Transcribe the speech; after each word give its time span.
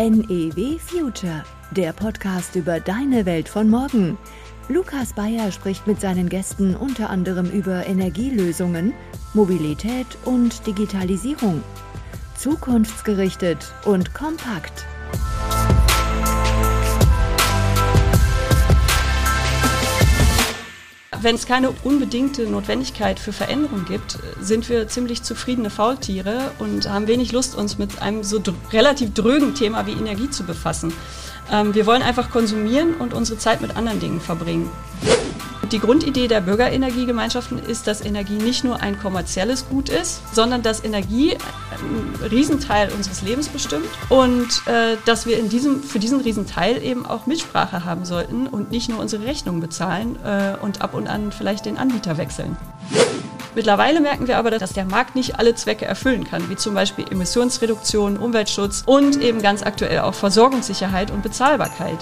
NEW 0.00 0.78
Future, 0.78 1.44
der 1.72 1.92
Podcast 1.92 2.56
über 2.56 2.80
deine 2.80 3.26
Welt 3.26 3.50
von 3.50 3.68
morgen. 3.68 4.16
Lukas 4.70 5.12
Bayer 5.12 5.52
spricht 5.52 5.86
mit 5.86 6.00
seinen 6.00 6.30
Gästen 6.30 6.74
unter 6.74 7.10
anderem 7.10 7.50
über 7.50 7.86
Energielösungen, 7.86 8.94
Mobilität 9.34 10.06
und 10.24 10.66
Digitalisierung. 10.66 11.62
Zukunftsgerichtet 12.34 13.74
und 13.84 14.14
kompakt. 14.14 14.86
Wenn 21.22 21.34
es 21.34 21.46
keine 21.46 21.70
unbedingte 21.84 22.44
Notwendigkeit 22.44 23.18
für 23.18 23.32
Veränderung 23.32 23.84
gibt, 23.84 24.18
sind 24.40 24.68
wir 24.68 24.88
ziemlich 24.88 25.22
zufriedene 25.22 25.70
Faultiere 25.70 26.52
und 26.58 26.88
haben 26.88 27.06
wenig 27.06 27.32
Lust, 27.32 27.54
uns 27.54 27.78
mit 27.78 28.00
einem 28.00 28.24
so 28.24 28.38
dr 28.38 28.54
relativ 28.72 29.12
drögen 29.14 29.54
Thema 29.54 29.86
wie 29.86 29.92
Energie 29.92 30.30
zu 30.30 30.44
befassen. 30.44 30.92
Ähm, 31.50 31.74
wir 31.74 31.86
wollen 31.86 32.02
einfach 32.02 32.30
konsumieren 32.30 32.94
und 32.94 33.14
unsere 33.14 33.38
Zeit 33.38 33.60
mit 33.60 33.76
anderen 33.76 34.00
Dingen 34.00 34.20
verbringen. 34.20 34.70
Die 35.72 35.78
Grundidee 35.78 36.26
der 36.26 36.40
Bürgerenergiegemeinschaften 36.40 37.60
ist, 37.60 37.86
dass 37.86 38.00
Energie 38.00 38.38
nicht 38.38 38.64
nur 38.64 38.80
ein 38.80 38.98
kommerzielles 38.98 39.68
Gut 39.68 39.88
ist, 39.88 40.20
sondern 40.34 40.62
dass 40.62 40.82
Energie 40.82 41.36
einen 41.70 42.16
Riesenteil 42.28 42.90
unseres 42.92 43.22
Lebens 43.22 43.48
bestimmt 43.48 43.86
und 44.08 44.48
äh, 44.66 44.96
dass 45.04 45.26
wir 45.26 45.38
in 45.38 45.48
diesem, 45.48 45.80
für 45.80 46.00
diesen 46.00 46.20
Riesenteil 46.20 46.82
eben 46.82 47.06
auch 47.06 47.26
Mitsprache 47.26 47.84
haben 47.84 48.04
sollten 48.04 48.48
und 48.48 48.72
nicht 48.72 48.88
nur 48.88 48.98
unsere 48.98 49.24
Rechnungen 49.24 49.60
bezahlen 49.60 50.18
äh, 50.24 50.56
und 50.60 50.82
ab 50.82 50.92
und 50.92 51.06
an 51.06 51.30
vielleicht 51.30 51.66
den 51.66 51.78
Anbieter 51.78 52.18
wechseln. 52.18 52.56
Mittlerweile 53.54 54.00
merken 54.00 54.26
wir 54.26 54.38
aber, 54.38 54.50
dass 54.50 54.72
der 54.72 54.84
Markt 54.84 55.14
nicht 55.14 55.38
alle 55.38 55.54
Zwecke 55.54 55.84
erfüllen 55.84 56.24
kann, 56.24 56.50
wie 56.50 56.56
zum 56.56 56.74
Beispiel 56.74 57.04
Emissionsreduktion, 57.10 58.16
Umweltschutz 58.16 58.82
und 58.86 59.22
eben 59.22 59.40
ganz 59.40 59.62
aktuell 59.62 60.00
auch 60.00 60.14
Versorgungssicherheit 60.14 61.12
und 61.12 61.22
Bezahlbarkeit. 61.22 61.98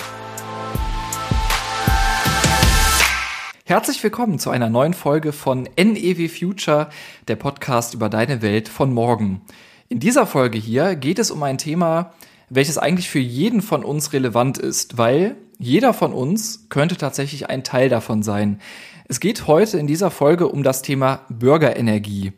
Herzlich 3.69 4.03
willkommen 4.03 4.39
zu 4.39 4.49
einer 4.49 4.71
neuen 4.71 4.95
Folge 4.95 5.31
von 5.31 5.69
NEW 5.77 6.31
Future, 6.31 6.89
der 7.29 7.37
Podcast 7.37 7.93
über 7.93 8.09
deine 8.09 8.41
Welt 8.41 8.67
von 8.67 8.95
morgen. 8.95 9.43
In 9.91 10.01
dieser 10.01 10.27
Folge 10.27 10.57
hier 10.57 10.97
geht 10.97 11.19
es 11.19 11.31
um 11.31 11.43
ein 11.43 11.59
Thema, 11.59 12.15
welches 12.49 12.79
eigentlich 12.79 13.11
für 13.11 13.19
jeden 13.19 13.61
von 13.61 13.85
uns 13.85 14.15
relevant 14.15 14.57
ist, 14.57 14.97
weil 14.97 15.37
jeder 15.59 15.93
von 15.93 16.15
uns 16.15 16.71
könnte 16.71 16.97
tatsächlich 16.97 17.51
ein 17.51 17.63
Teil 17.63 17.91
davon 17.91 18.23
sein. 18.23 18.59
Es 19.07 19.21
geht 19.21 19.47
heute 19.47 19.77
in 19.79 19.87
dieser 19.87 20.11
Folge 20.11 20.49
um 20.49 20.63
das 20.63 20.81
Thema 20.81 21.27
Bürgerenergie. 21.29 22.33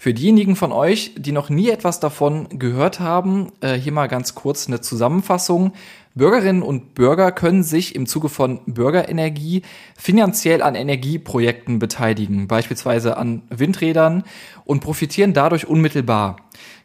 Für 0.00 0.14
diejenigen 0.14 0.54
von 0.54 0.70
euch, 0.70 1.10
die 1.16 1.32
noch 1.32 1.50
nie 1.50 1.70
etwas 1.70 1.98
davon 1.98 2.56
gehört 2.56 3.00
haben, 3.00 3.50
äh, 3.62 3.74
hier 3.74 3.90
mal 3.90 4.06
ganz 4.06 4.36
kurz 4.36 4.68
eine 4.68 4.80
Zusammenfassung. 4.80 5.72
Bürgerinnen 6.18 6.62
und 6.62 6.94
Bürger 6.94 7.32
können 7.32 7.62
sich 7.62 7.94
im 7.94 8.06
Zuge 8.06 8.28
von 8.28 8.60
Bürgerenergie 8.66 9.62
finanziell 9.96 10.62
an 10.62 10.74
Energieprojekten 10.74 11.78
beteiligen, 11.78 12.48
beispielsweise 12.48 13.16
an 13.16 13.42
Windrädern 13.48 14.24
und 14.64 14.80
profitieren 14.80 15.32
dadurch 15.32 15.66
unmittelbar. 15.66 16.36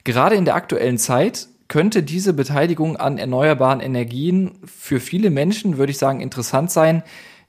Gerade 0.06 0.36
in 0.36 0.46
der 0.46 0.56
aktuellen 0.56 0.98
Zeit 0.98 1.48
könnte 1.68 2.04
diese 2.04 2.34
Beteiligung 2.34 2.96
an 2.96 3.18
erneuerbaren 3.18 3.80
Energien 3.80 4.52
für 4.66 5.00
viele 5.00 5.32
Menschen, 5.32 5.78
würde 5.78 5.92
ich 5.92 5.98
sagen, 5.98 6.22
interessant 6.22 6.72
sein, 6.72 7.04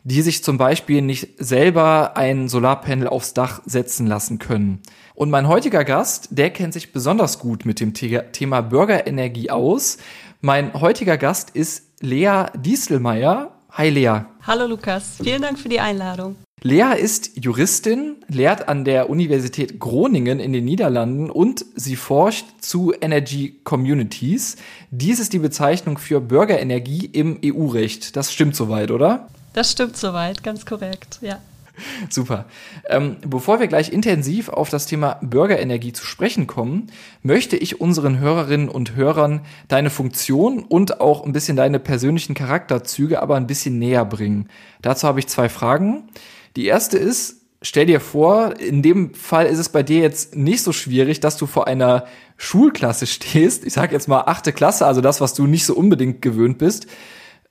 die 0.04 0.22
sich 0.22 0.44
zum 0.44 0.58
Beispiel 0.58 1.02
nicht 1.02 1.28
selber 1.38 2.16
ein 2.16 2.48
Solarpanel 2.48 3.08
aufs 3.08 3.34
Dach 3.34 3.62
setzen 3.64 4.06
lassen 4.06 4.38
können. 4.38 4.80
Und 5.14 5.30
mein 5.30 5.48
heutiger 5.48 5.84
Gast, 5.84 6.28
der 6.30 6.50
kennt 6.50 6.74
sich 6.74 6.92
besonders 6.92 7.38
gut 7.38 7.64
mit 7.64 7.80
dem 7.80 7.94
Thema 7.94 8.60
Bürgerenergie 8.62 9.50
aus, 9.50 9.98
mein 10.44 10.74
heutiger 10.74 11.16
Gast 11.16 11.48
ist 11.50 11.84
Lea 12.00 12.44
Dieselmeier. 12.54 13.50
Hi 13.70 13.88
Lea. 13.88 14.26
Hallo 14.46 14.66
Lukas, 14.66 15.16
vielen 15.22 15.40
Dank 15.40 15.58
für 15.58 15.70
die 15.70 15.80
Einladung. 15.80 16.36
Lea 16.60 16.92
ist 17.00 17.42
Juristin, 17.42 18.16
lehrt 18.28 18.68
an 18.68 18.84
der 18.84 19.08
Universität 19.08 19.80
Groningen 19.80 20.40
in 20.40 20.52
den 20.52 20.66
Niederlanden 20.66 21.30
und 21.30 21.64
sie 21.76 21.96
forscht 21.96 22.44
zu 22.60 22.92
Energy 22.92 23.58
Communities. 23.64 24.56
Dies 24.90 25.18
ist 25.18 25.32
die 25.32 25.38
Bezeichnung 25.38 25.96
für 25.96 26.20
Bürgerenergie 26.20 27.06
im 27.06 27.40
EU-Recht. 27.42 28.14
Das 28.14 28.30
stimmt 28.30 28.54
soweit, 28.54 28.90
oder? 28.90 29.28
Das 29.54 29.72
stimmt 29.72 29.96
soweit, 29.96 30.42
ganz 30.42 30.66
korrekt, 30.66 31.20
ja. 31.22 31.38
Super. 32.10 32.46
Ähm, 32.88 33.16
bevor 33.26 33.60
wir 33.60 33.66
gleich 33.66 33.92
intensiv 33.92 34.48
auf 34.48 34.70
das 34.70 34.86
Thema 34.86 35.18
Bürgerenergie 35.22 35.92
zu 35.92 36.04
sprechen 36.04 36.46
kommen, 36.46 36.88
möchte 37.22 37.56
ich 37.56 37.80
unseren 37.80 38.18
Hörerinnen 38.18 38.68
und 38.68 38.94
Hörern 38.94 39.40
deine 39.68 39.90
Funktion 39.90 40.60
und 40.60 41.00
auch 41.00 41.24
ein 41.24 41.32
bisschen 41.32 41.56
deine 41.56 41.80
persönlichen 41.80 42.34
Charakterzüge 42.34 43.20
aber 43.22 43.36
ein 43.36 43.46
bisschen 43.46 43.78
näher 43.78 44.04
bringen. 44.04 44.48
Dazu 44.82 45.06
habe 45.06 45.18
ich 45.18 45.26
zwei 45.26 45.48
Fragen. 45.48 46.08
Die 46.56 46.66
erste 46.66 46.98
ist, 46.98 47.42
stell 47.62 47.86
dir 47.86 48.00
vor, 48.00 48.60
in 48.60 48.82
dem 48.82 49.14
Fall 49.14 49.46
ist 49.46 49.58
es 49.58 49.68
bei 49.68 49.82
dir 49.82 50.00
jetzt 50.00 50.36
nicht 50.36 50.62
so 50.62 50.72
schwierig, 50.72 51.20
dass 51.20 51.36
du 51.36 51.46
vor 51.46 51.66
einer 51.66 52.04
Schulklasse 52.36 53.06
stehst. 53.06 53.64
Ich 53.64 53.72
sage 53.72 53.94
jetzt 53.94 54.08
mal 54.08 54.22
achte 54.22 54.52
Klasse, 54.52 54.86
also 54.86 55.00
das, 55.00 55.20
was 55.20 55.34
du 55.34 55.46
nicht 55.46 55.64
so 55.64 55.74
unbedingt 55.74 56.22
gewöhnt 56.22 56.58
bist. 56.58 56.86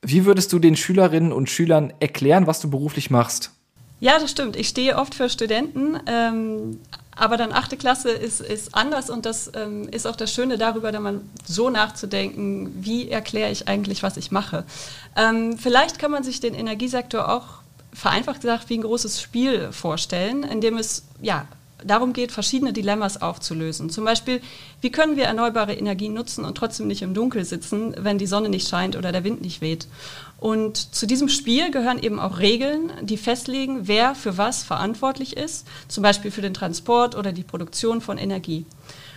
Wie 0.01 0.25
würdest 0.25 0.51
du 0.51 0.59
den 0.59 0.75
Schülerinnen 0.75 1.31
und 1.31 1.49
Schülern 1.49 1.93
erklären, 1.99 2.45
was 2.45 2.59
du 2.59 2.69
beruflich 2.69 3.09
machst? 3.09 3.51
Ja, 4.03 4.19
das 4.19 4.31
stimmt. 4.31 4.57
Ich 4.57 4.67
stehe 4.67 4.97
oft 4.97 5.15
für 5.15 5.29
Studenten, 5.29 5.97
ähm, 6.07 6.81
aber 7.15 7.37
dann 7.37 7.53
achte 7.53 7.77
Klasse 7.77 8.09
ist, 8.11 8.41
ist 8.41 8.75
anders 8.75 9.09
und 9.09 9.25
das 9.25 9.49
ähm, 9.55 9.87
ist 9.87 10.05
auch 10.05 10.17
das 10.17 10.33
Schöne 10.33 10.57
darüber, 10.57 10.91
da 10.91 10.99
man 10.99 11.21
so 11.45 11.69
nachzudenken, 11.69 12.83
wie 12.83 13.07
erkläre 13.07 13.49
ich 13.49 13.69
eigentlich, 13.69 14.03
was 14.03 14.17
ich 14.17 14.29
mache. 14.29 14.65
Ähm, 15.15 15.57
vielleicht 15.57 15.99
kann 15.99 16.11
man 16.11 16.21
sich 16.21 16.41
den 16.41 16.53
Energiesektor 16.53 17.29
auch 17.29 17.61
vereinfacht 17.93 18.41
gesagt 18.41 18.69
wie 18.69 18.77
ein 18.77 18.81
großes 18.81 19.21
Spiel 19.21 19.71
vorstellen, 19.71 20.43
in 20.43 20.59
dem 20.59 20.77
es 20.77 21.05
ja 21.21 21.47
darum 21.85 22.13
geht, 22.13 22.31
verschiedene 22.31 22.73
Dilemmas 22.73 23.21
aufzulösen. 23.21 23.89
Zum 23.89 24.05
Beispiel, 24.05 24.41
wie 24.81 24.91
können 24.91 25.15
wir 25.15 25.25
erneuerbare 25.25 25.73
Energien 25.73 26.13
nutzen 26.13 26.45
und 26.45 26.57
trotzdem 26.57 26.87
nicht 26.87 27.01
im 27.01 27.13
Dunkeln 27.13 27.45
sitzen, 27.45 27.95
wenn 27.97 28.17
die 28.17 28.27
Sonne 28.27 28.49
nicht 28.49 28.67
scheint 28.67 28.95
oder 28.95 29.11
der 29.11 29.23
Wind 29.23 29.41
nicht 29.41 29.61
weht. 29.61 29.87
Und 30.39 30.93
zu 30.93 31.05
diesem 31.05 31.29
Spiel 31.29 31.71
gehören 31.71 31.99
eben 31.99 32.19
auch 32.19 32.39
Regeln, 32.39 32.91
die 33.01 33.17
festlegen, 33.17 33.87
wer 33.87 34.13
für 34.13 34.37
was 34.37 34.63
verantwortlich 34.63 35.37
ist, 35.37 35.65
zum 35.87 36.03
Beispiel 36.03 36.31
für 36.31 36.41
den 36.41 36.53
Transport 36.53 37.15
oder 37.15 37.31
die 37.31 37.43
Produktion 37.43 38.01
von 38.01 38.17
Energie. 38.17 38.65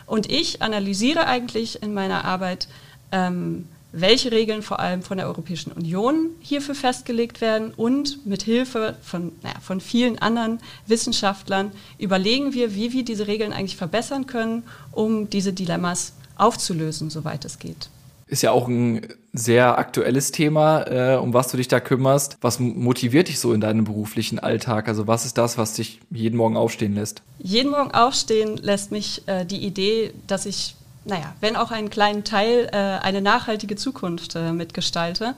Und 0.07 0.31
ich 0.31 0.63
analysiere 0.63 1.27
eigentlich 1.27 1.83
in 1.83 1.95
meiner 1.95 2.25
Arbeit, 2.25 2.69
ähm, 3.11 3.67
welche 3.93 4.31
Regeln 4.31 4.63
vor 4.63 4.81
allem 4.81 5.03
von 5.03 5.17
der 5.17 5.27
Europäischen 5.27 5.73
Union 5.73 6.31
hierfür 6.41 6.75
festgelegt 6.75 7.41
werden 7.41 7.73
und 7.77 8.27
mit 8.27 8.43
Hilfe 8.43 8.97
von, 9.03 9.33
naja, 9.43 9.57
von 9.61 9.81
vielen 9.81 10.19
anderen 10.19 10.61
Wissenschaftlern 10.87 11.73
überlegen 11.99 12.53
wir, 12.53 12.75
wie 12.75 12.93
wir 12.93 13.05
diese 13.05 13.27
Regeln 13.27 13.53
eigentlich 13.53 13.77
verbessern 13.77 14.27
können, 14.27 14.65
um 14.93 15.31
diese 15.31 15.53
Dilemmas 15.53 16.13
aufzulösen, 16.37 17.11
soweit 17.11 17.45
es 17.45 17.59
geht. 17.59 17.89
Ist 18.29 18.43
ja 18.43 18.51
auch 18.51 18.67
ein 18.67 19.07
sehr 19.33 19.79
aktuelles 19.79 20.33
Thema, 20.33 20.83
äh, 20.83 21.17
um 21.17 21.33
was 21.33 21.49
du 21.49 21.57
dich 21.57 21.69
da 21.69 21.79
kümmerst. 21.79 22.39
Was 22.41 22.59
motiviert 22.59 23.29
dich 23.29 23.39
so 23.39 23.53
in 23.53 23.61
deinem 23.61 23.85
beruflichen 23.85 24.41
Alltag? 24.41 24.89
Also 24.89 25.07
was 25.07 25.25
ist 25.25 25.39
das, 25.39 25.59
was 25.59 25.75
dich 25.75 26.01
jeden 26.11 26.37
Morgen 26.37 26.57
aufstehen 26.57 26.95
lässt? 26.95 27.23
Jeden 27.39 27.71
Morgen 27.71 27.93
aufstehen 27.93 28.57
lässt 28.57 28.91
mich 28.91 29.23
äh, 29.27 29.45
die 29.45 29.65
Idee, 29.65 30.13
dass 30.27 30.45
ich 30.45 30.75
naja, 31.07 31.35
wenn 31.41 31.57
auch 31.57 31.71
einen 31.71 31.89
kleinen 31.89 32.25
Teil, 32.25 32.69
äh, 32.73 32.77
eine 32.77 33.23
nachhaltige 33.23 33.77
Zukunft 33.77 34.35
äh, 34.35 34.53
mitgestalte. 34.53 35.35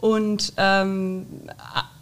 Und 0.00 0.54
ähm, 0.56 1.26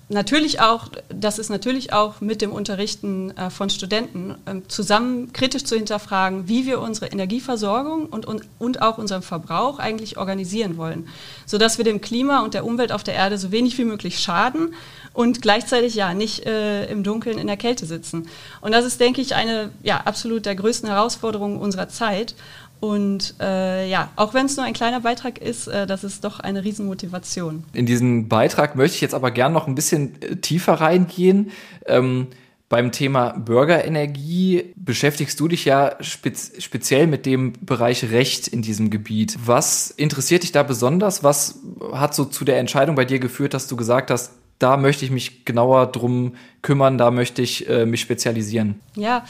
natürlich 0.09 0.61
auch, 0.61 0.89
das 1.09 1.39
ist 1.39 1.51
natürlich 1.51 1.93
auch 1.93 2.21
mit 2.21 2.41
dem 2.41 2.53
Unterrichten 2.53 3.37
äh, 3.37 3.51
von 3.51 3.71
Studenten 3.71 4.37
äh, 4.47 4.61
zusammen 4.69 5.33
kritisch 5.33 5.65
zu 5.65 5.75
hinterfragen, 5.75 6.49
wie 6.49 6.65
wir 6.65 6.81
unsere 6.81 7.07
Energieversorgung 7.07 8.07
und, 8.07 8.25
und, 8.25 8.43
und 8.59 8.83
auch 8.83 8.99
unseren 8.99 9.23
Verbrauch 9.23 9.81
eigentlich 9.81 10.17
organisieren 10.17 10.77
wollen, 10.77 11.09
sodass 11.45 11.77
wir 11.77 11.85
dem 11.85 12.01
Klima 12.01 12.43
und 12.43 12.55
der 12.55 12.65
Umwelt 12.65 12.93
auf 12.93 13.03
der 13.03 13.15
Erde 13.15 13.37
so 13.37 13.51
wenig 13.51 13.77
wie 13.79 13.85
möglich 13.85 14.21
schaden 14.21 14.75
und 15.13 15.43
gleichzeitig 15.43 15.97
ja 15.97 16.15
nicht 16.15 16.47
äh, 16.47 16.87
im 16.87 17.03
Dunkeln 17.03 17.39
in 17.39 17.49
der 17.49 17.57
Kälte 17.57 17.87
sitzen. 17.87 18.29
Und 18.61 18.73
das 18.73 18.85
ist, 18.85 19.01
denke 19.01 19.21
ich, 19.21 19.35
eine 19.35 19.71
ja, 19.83 20.03
absolut 20.05 20.47
der 20.47 20.55
größten 20.55 20.89
Herausforderungen 20.89 21.59
unserer 21.59 21.89
Zeit. 21.89 22.37
Und 22.81 23.35
äh, 23.41 23.89
ja, 23.89 24.11
auch 24.17 24.35
wenn 24.35 24.47
es 24.47 24.57
nur 24.57 24.65
ein 24.65 24.73
kleiner 24.73 25.01
Beitrag 25.01 25.39
ist, 25.39 25.67
äh, 25.67 25.87
das 25.87 26.05
ist 26.05 26.25
doch 26.25 26.41
eine 26.41 26.65
Riesenmotivation. 26.65 27.65
In 27.73 27.87
diesen 27.87 28.29
Beitrag 28.29 28.77
möchte 28.77 28.97
ich 28.97 29.01
jetzt 29.01 29.15
aber 29.15 29.31
gern 29.31 29.53
noch 29.53 29.67
ein 29.67 29.75
bisschen 29.75 30.21
äh, 30.23 30.37
tiefer 30.37 30.75
reingehen. 30.75 31.51
Ähm, 31.87 32.29
beim 32.69 32.93
Thema 32.93 33.31
Bürgerenergie 33.31 34.75
beschäftigst 34.77 35.41
du 35.41 35.49
dich 35.49 35.65
ja 35.65 35.97
spez 36.01 36.53
speziell 36.59 37.07
mit 37.07 37.25
dem 37.25 37.55
Bereich 37.63 38.11
Recht 38.11 38.47
in 38.47 38.61
diesem 38.61 38.91
Gebiet. 38.91 39.39
Was 39.43 39.91
interessiert 39.91 40.43
dich 40.43 40.53
da 40.53 40.63
besonders? 40.63 41.25
Was 41.25 41.61
hat 41.93 42.15
so 42.15 42.27
zu 42.27 42.45
der 42.45 42.59
Entscheidung 42.59 42.95
bei 42.95 43.07
dir 43.07 43.21
geführt, 43.21 43.55
dass 43.55 43.69
du 43.69 43.77
gesagt 43.77 44.11
hast, 44.11 44.33
da 44.59 44.77
möchte 44.77 45.05
ich 45.05 45.11
mich 45.11 45.45
genauer 45.45 45.87
drum 45.87 46.35
kümmern, 46.61 46.99
da 46.99 47.11
möchte 47.11 47.43
ich 47.43 47.69
äh, 47.69 47.87
mich 47.87 48.01
spezialisieren? 48.01 48.81
Ja, 48.97 49.25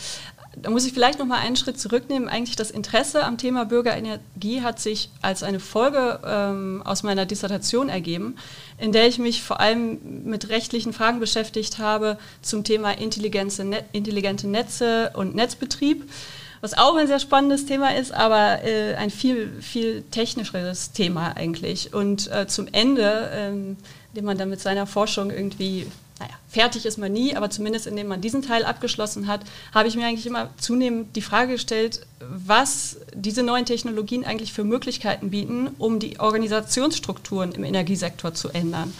da 0.62 0.70
muss 0.70 0.87
ich 0.87 0.93
vielleicht 0.93 1.19
noch 1.19 1.26
mal 1.26 1.38
einen 1.38 1.56
Schritt 1.56 1.78
zurücknehmen. 1.78 2.28
Eigentlich 2.28 2.56
das 2.56 2.70
Interesse 2.70 3.25
am 3.25 3.38
Thema 3.38 3.64
Bürgerenergie 3.64 4.62
hat 4.62 4.81
sich 4.81 5.10
als 5.22 5.43
eine 5.43 5.60
Folge 5.60 6.20
ähm, 6.25 6.82
aus 6.84 7.02
meiner 7.02 7.26
Dissertation 7.26 7.88
ergeben, 7.88 8.37
in 8.78 8.93
der 8.93 9.06
ich 9.06 9.19
mich 9.19 9.43
vor 9.43 9.60
allem 9.60 9.99
mit 10.25 10.49
rechtlichen 10.49 10.93
Fragen 10.93 11.20
beschäftigt 11.20 11.78
habe 11.78 12.19
zum 12.43 12.64
Thema 12.64 12.93
intelligente 12.93 14.46
Netze 14.46 15.12
und 15.14 15.34
Netzbetrieb 15.34 16.08
was 16.60 16.76
auch 16.76 16.96
ein 16.96 17.06
sehr 17.06 17.20
spannendes 17.20 17.66
Thema 17.66 17.94
ist, 17.94 18.12
aber 18.12 18.64
äh, 18.64 18.94
ein 18.96 19.10
viel, 19.10 19.52
viel 19.60 20.02
technischeres 20.10 20.93
Thema 20.93 21.37
eigentlich. 21.37 21.94
Und 21.94 22.31
äh, 22.32 22.46
zum 22.46 22.66
Ende, 22.72 23.31
ähm, 23.32 23.76
indem 24.12 24.25
man 24.25 24.38
dann 24.38 24.50
mit 24.50 24.60
seiner 24.60 24.87
Forschung 24.87 25.31
irgendwie, 25.31 25.87
fertig 26.48 26.86
ist 26.86 26.98
man 26.98 27.12
nie, 27.12 27.36
aber 27.36 27.50
zumindest 27.50 27.86
indem 27.86 28.08
man 28.08 28.20
diesen 28.20 28.42
Teil 28.42 28.64
abgeschlossen 28.64 29.26
hat, 29.26 29.42
habe 29.74 29.88
ich 29.88 29.96
mir 29.96 30.06
eigentlich 30.06 30.26
immer 30.26 30.50
zunehmend 30.58 31.14
die 31.14 31.22
Frage 31.22 31.52
gestellt, 31.52 32.06
was 32.20 32.98
diese 33.14 33.42
neuen 33.42 33.66
Technologien 33.66 34.24
eigentlich 34.24 34.52
für 34.52 34.64
Möglichkeiten 34.64 35.30
bieten, 35.30 35.70
um 35.78 35.98
die 35.98 36.18
Organisationsstrukturen 36.18 37.52
im 37.52 37.64
Energiesektor 37.64 38.34
zu 38.34 38.48
ändern. 38.48 38.92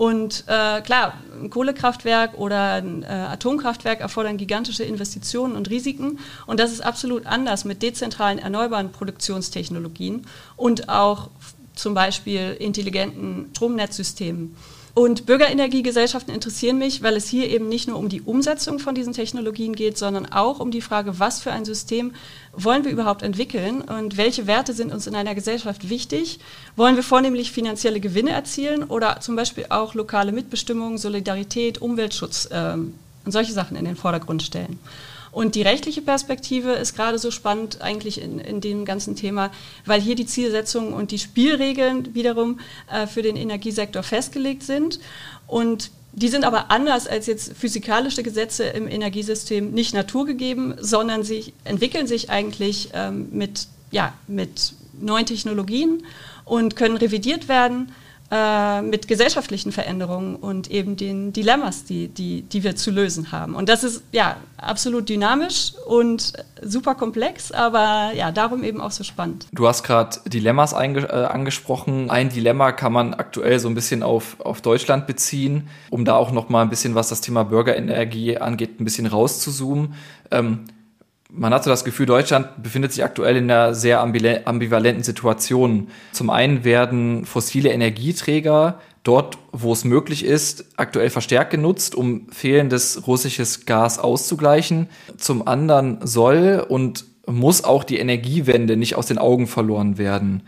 Und 0.00 0.44
äh, 0.46 0.80
klar, 0.80 1.12
ein 1.42 1.50
Kohlekraftwerk 1.50 2.38
oder 2.38 2.74
ein 2.74 3.02
äh, 3.02 3.06
Atomkraftwerk 3.06 4.00
erfordern 4.00 4.38
gigantische 4.38 4.82
Investitionen 4.82 5.56
und 5.56 5.68
Risiken. 5.68 6.18
Und 6.46 6.58
das 6.58 6.72
ist 6.72 6.80
absolut 6.80 7.26
anders 7.26 7.66
mit 7.66 7.82
dezentralen 7.82 8.38
erneuerbaren 8.38 8.92
Produktionstechnologien 8.92 10.26
und 10.56 10.88
auch 10.88 11.28
zum 11.74 11.92
Beispiel 11.92 12.56
intelligenten 12.58 13.50
Stromnetzsystemen. 13.54 14.56
Und 14.92 15.26
Bürgerenergiegesellschaften 15.26 16.34
interessieren 16.34 16.78
mich, 16.78 17.02
weil 17.02 17.16
es 17.16 17.28
hier 17.28 17.48
eben 17.48 17.68
nicht 17.68 17.88
nur 17.88 17.98
um 17.98 18.08
die 18.08 18.22
Umsetzung 18.22 18.78
von 18.78 18.94
diesen 18.94 19.12
Technologien 19.12 19.76
geht, 19.76 19.96
sondern 19.96 20.26
auch 20.26 20.58
um 20.58 20.70
die 20.70 20.80
Frage, 20.80 21.18
was 21.18 21.40
für 21.40 21.52
ein 21.52 21.64
System 21.64 22.12
wollen 22.52 22.84
wir 22.84 22.90
überhaupt 22.90 23.22
entwickeln 23.22 23.82
und 23.82 24.16
welche 24.16 24.48
Werte 24.48 24.72
sind 24.72 24.92
uns 24.92 25.06
in 25.06 25.14
einer 25.14 25.36
Gesellschaft 25.36 25.88
wichtig? 25.88 26.40
Wollen 26.74 26.96
wir 26.96 27.04
vornehmlich 27.04 27.52
finanzielle 27.52 28.00
Gewinne 28.00 28.30
erzielen 28.30 28.82
oder 28.82 29.20
zum 29.20 29.36
Beispiel 29.36 29.66
auch 29.68 29.94
lokale 29.94 30.32
Mitbestimmung, 30.32 30.98
Solidarität, 30.98 31.80
Umweltschutz 31.80 32.48
ähm, 32.50 32.94
und 33.24 33.32
solche 33.32 33.52
Sachen 33.52 33.76
in 33.76 33.84
den 33.84 33.96
Vordergrund 33.96 34.42
stellen? 34.42 34.80
Und 35.32 35.54
die 35.54 35.62
rechtliche 35.62 36.02
Perspektive 36.02 36.72
ist 36.72 36.94
gerade 36.96 37.18
so 37.18 37.30
spannend 37.30 37.80
eigentlich 37.80 38.20
in, 38.20 38.38
in 38.38 38.60
dem 38.60 38.84
ganzen 38.84 39.14
Thema, 39.14 39.50
weil 39.86 40.00
hier 40.00 40.16
die 40.16 40.26
Zielsetzungen 40.26 40.92
und 40.92 41.12
die 41.12 41.18
Spielregeln 41.18 42.14
wiederum 42.14 42.58
äh, 42.90 43.06
für 43.06 43.22
den 43.22 43.36
Energiesektor 43.36 44.02
festgelegt 44.02 44.62
sind. 44.62 44.98
Und 45.46 45.90
die 46.12 46.28
sind 46.28 46.44
aber 46.44 46.70
anders 46.70 47.06
als 47.06 47.26
jetzt 47.26 47.52
physikalische 47.56 48.22
Gesetze 48.22 48.64
im 48.64 48.88
Energiesystem 48.88 49.70
nicht 49.70 49.94
naturgegeben, 49.94 50.74
sondern 50.80 51.22
sie 51.22 51.52
entwickeln 51.64 52.08
sich 52.08 52.30
eigentlich 52.30 52.90
ähm, 52.94 53.28
mit, 53.30 53.68
ja, 53.92 54.12
mit 54.26 54.72
neuen 55.00 55.26
Technologien 55.26 56.04
und 56.44 56.74
können 56.74 56.96
revidiert 56.96 57.48
werden 57.48 57.92
äh, 58.30 58.82
mit 58.82 59.08
gesellschaftlichen 59.08 59.72
Veränderungen 59.72 60.36
und 60.36 60.70
eben 60.70 60.96
den 60.96 61.32
Dilemmas, 61.32 61.84
die, 61.84 62.08
die, 62.08 62.42
die 62.42 62.62
wir 62.62 62.76
zu 62.76 62.90
lösen 62.90 63.32
haben. 63.32 63.56
Und 63.56 63.68
das 63.68 63.82
ist 63.82 64.04
ja 64.12 64.36
absolut 64.56 65.08
dynamisch 65.08 65.72
und 65.86 66.34
super 66.62 66.94
komplex, 66.94 67.50
aber 67.50 68.12
ja, 68.14 68.30
darum 68.30 68.62
eben 68.62 68.80
auch 68.80 68.92
so 68.92 69.02
spannend. 69.02 69.46
Du 69.52 69.66
hast 69.66 69.82
gerade 69.82 70.18
Dilemmas 70.26 70.72
äh, 70.72 70.76
angesprochen. 70.76 72.08
Ein 72.08 72.28
Dilemma 72.28 72.72
kann 72.72 72.92
man 72.92 73.14
aktuell 73.14 73.58
so 73.58 73.68
ein 73.68 73.74
bisschen 73.74 74.04
auf, 74.04 74.40
auf 74.40 74.60
Deutschland 74.60 75.08
beziehen, 75.08 75.68
um 75.90 76.04
da 76.04 76.14
auch 76.14 76.30
noch 76.30 76.48
mal 76.48 76.62
ein 76.62 76.70
bisschen, 76.70 76.94
was 76.94 77.08
das 77.08 77.20
Thema 77.20 77.44
Bürgerenergie 77.44 78.38
angeht, 78.38 78.80
ein 78.80 78.84
bisschen 78.84 79.06
rauszuzoomen. 79.06 79.94
Ähm, 80.30 80.66
man 81.32 81.54
hat 81.54 81.64
so 81.64 81.70
das 81.70 81.84
Gefühl, 81.84 82.06
Deutschland 82.06 82.62
befindet 82.62 82.92
sich 82.92 83.04
aktuell 83.04 83.36
in 83.36 83.50
einer 83.50 83.74
sehr 83.74 84.00
ambivalenten 84.00 85.02
Situation. 85.04 85.88
Zum 86.12 86.30
einen 86.30 86.64
werden 86.64 87.24
fossile 87.24 87.70
Energieträger 87.70 88.80
dort, 89.02 89.38
wo 89.52 89.72
es 89.72 89.84
möglich 89.84 90.24
ist, 90.24 90.64
aktuell 90.76 91.10
verstärkt 91.10 91.50
genutzt, 91.50 91.94
um 91.94 92.28
fehlendes 92.30 93.06
russisches 93.06 93.66
Gas 93.66 93.98
auszugleichen. 93.98 94.88
Zum 95.16 95.46
anderen 95.46 95.98
soll 96.02 96.64
und 96.68 97.04
muss 97.26 97.64
auch 97.64 97.84
die 97.84 97.98
Energiewende 97.98 98.76
nicht 98.76 98.96
aus 98.96 99.06
den 99.06 99.18
Augen 99.18 99.46
verloren 99.46 99.98
werden. 99.98 100.42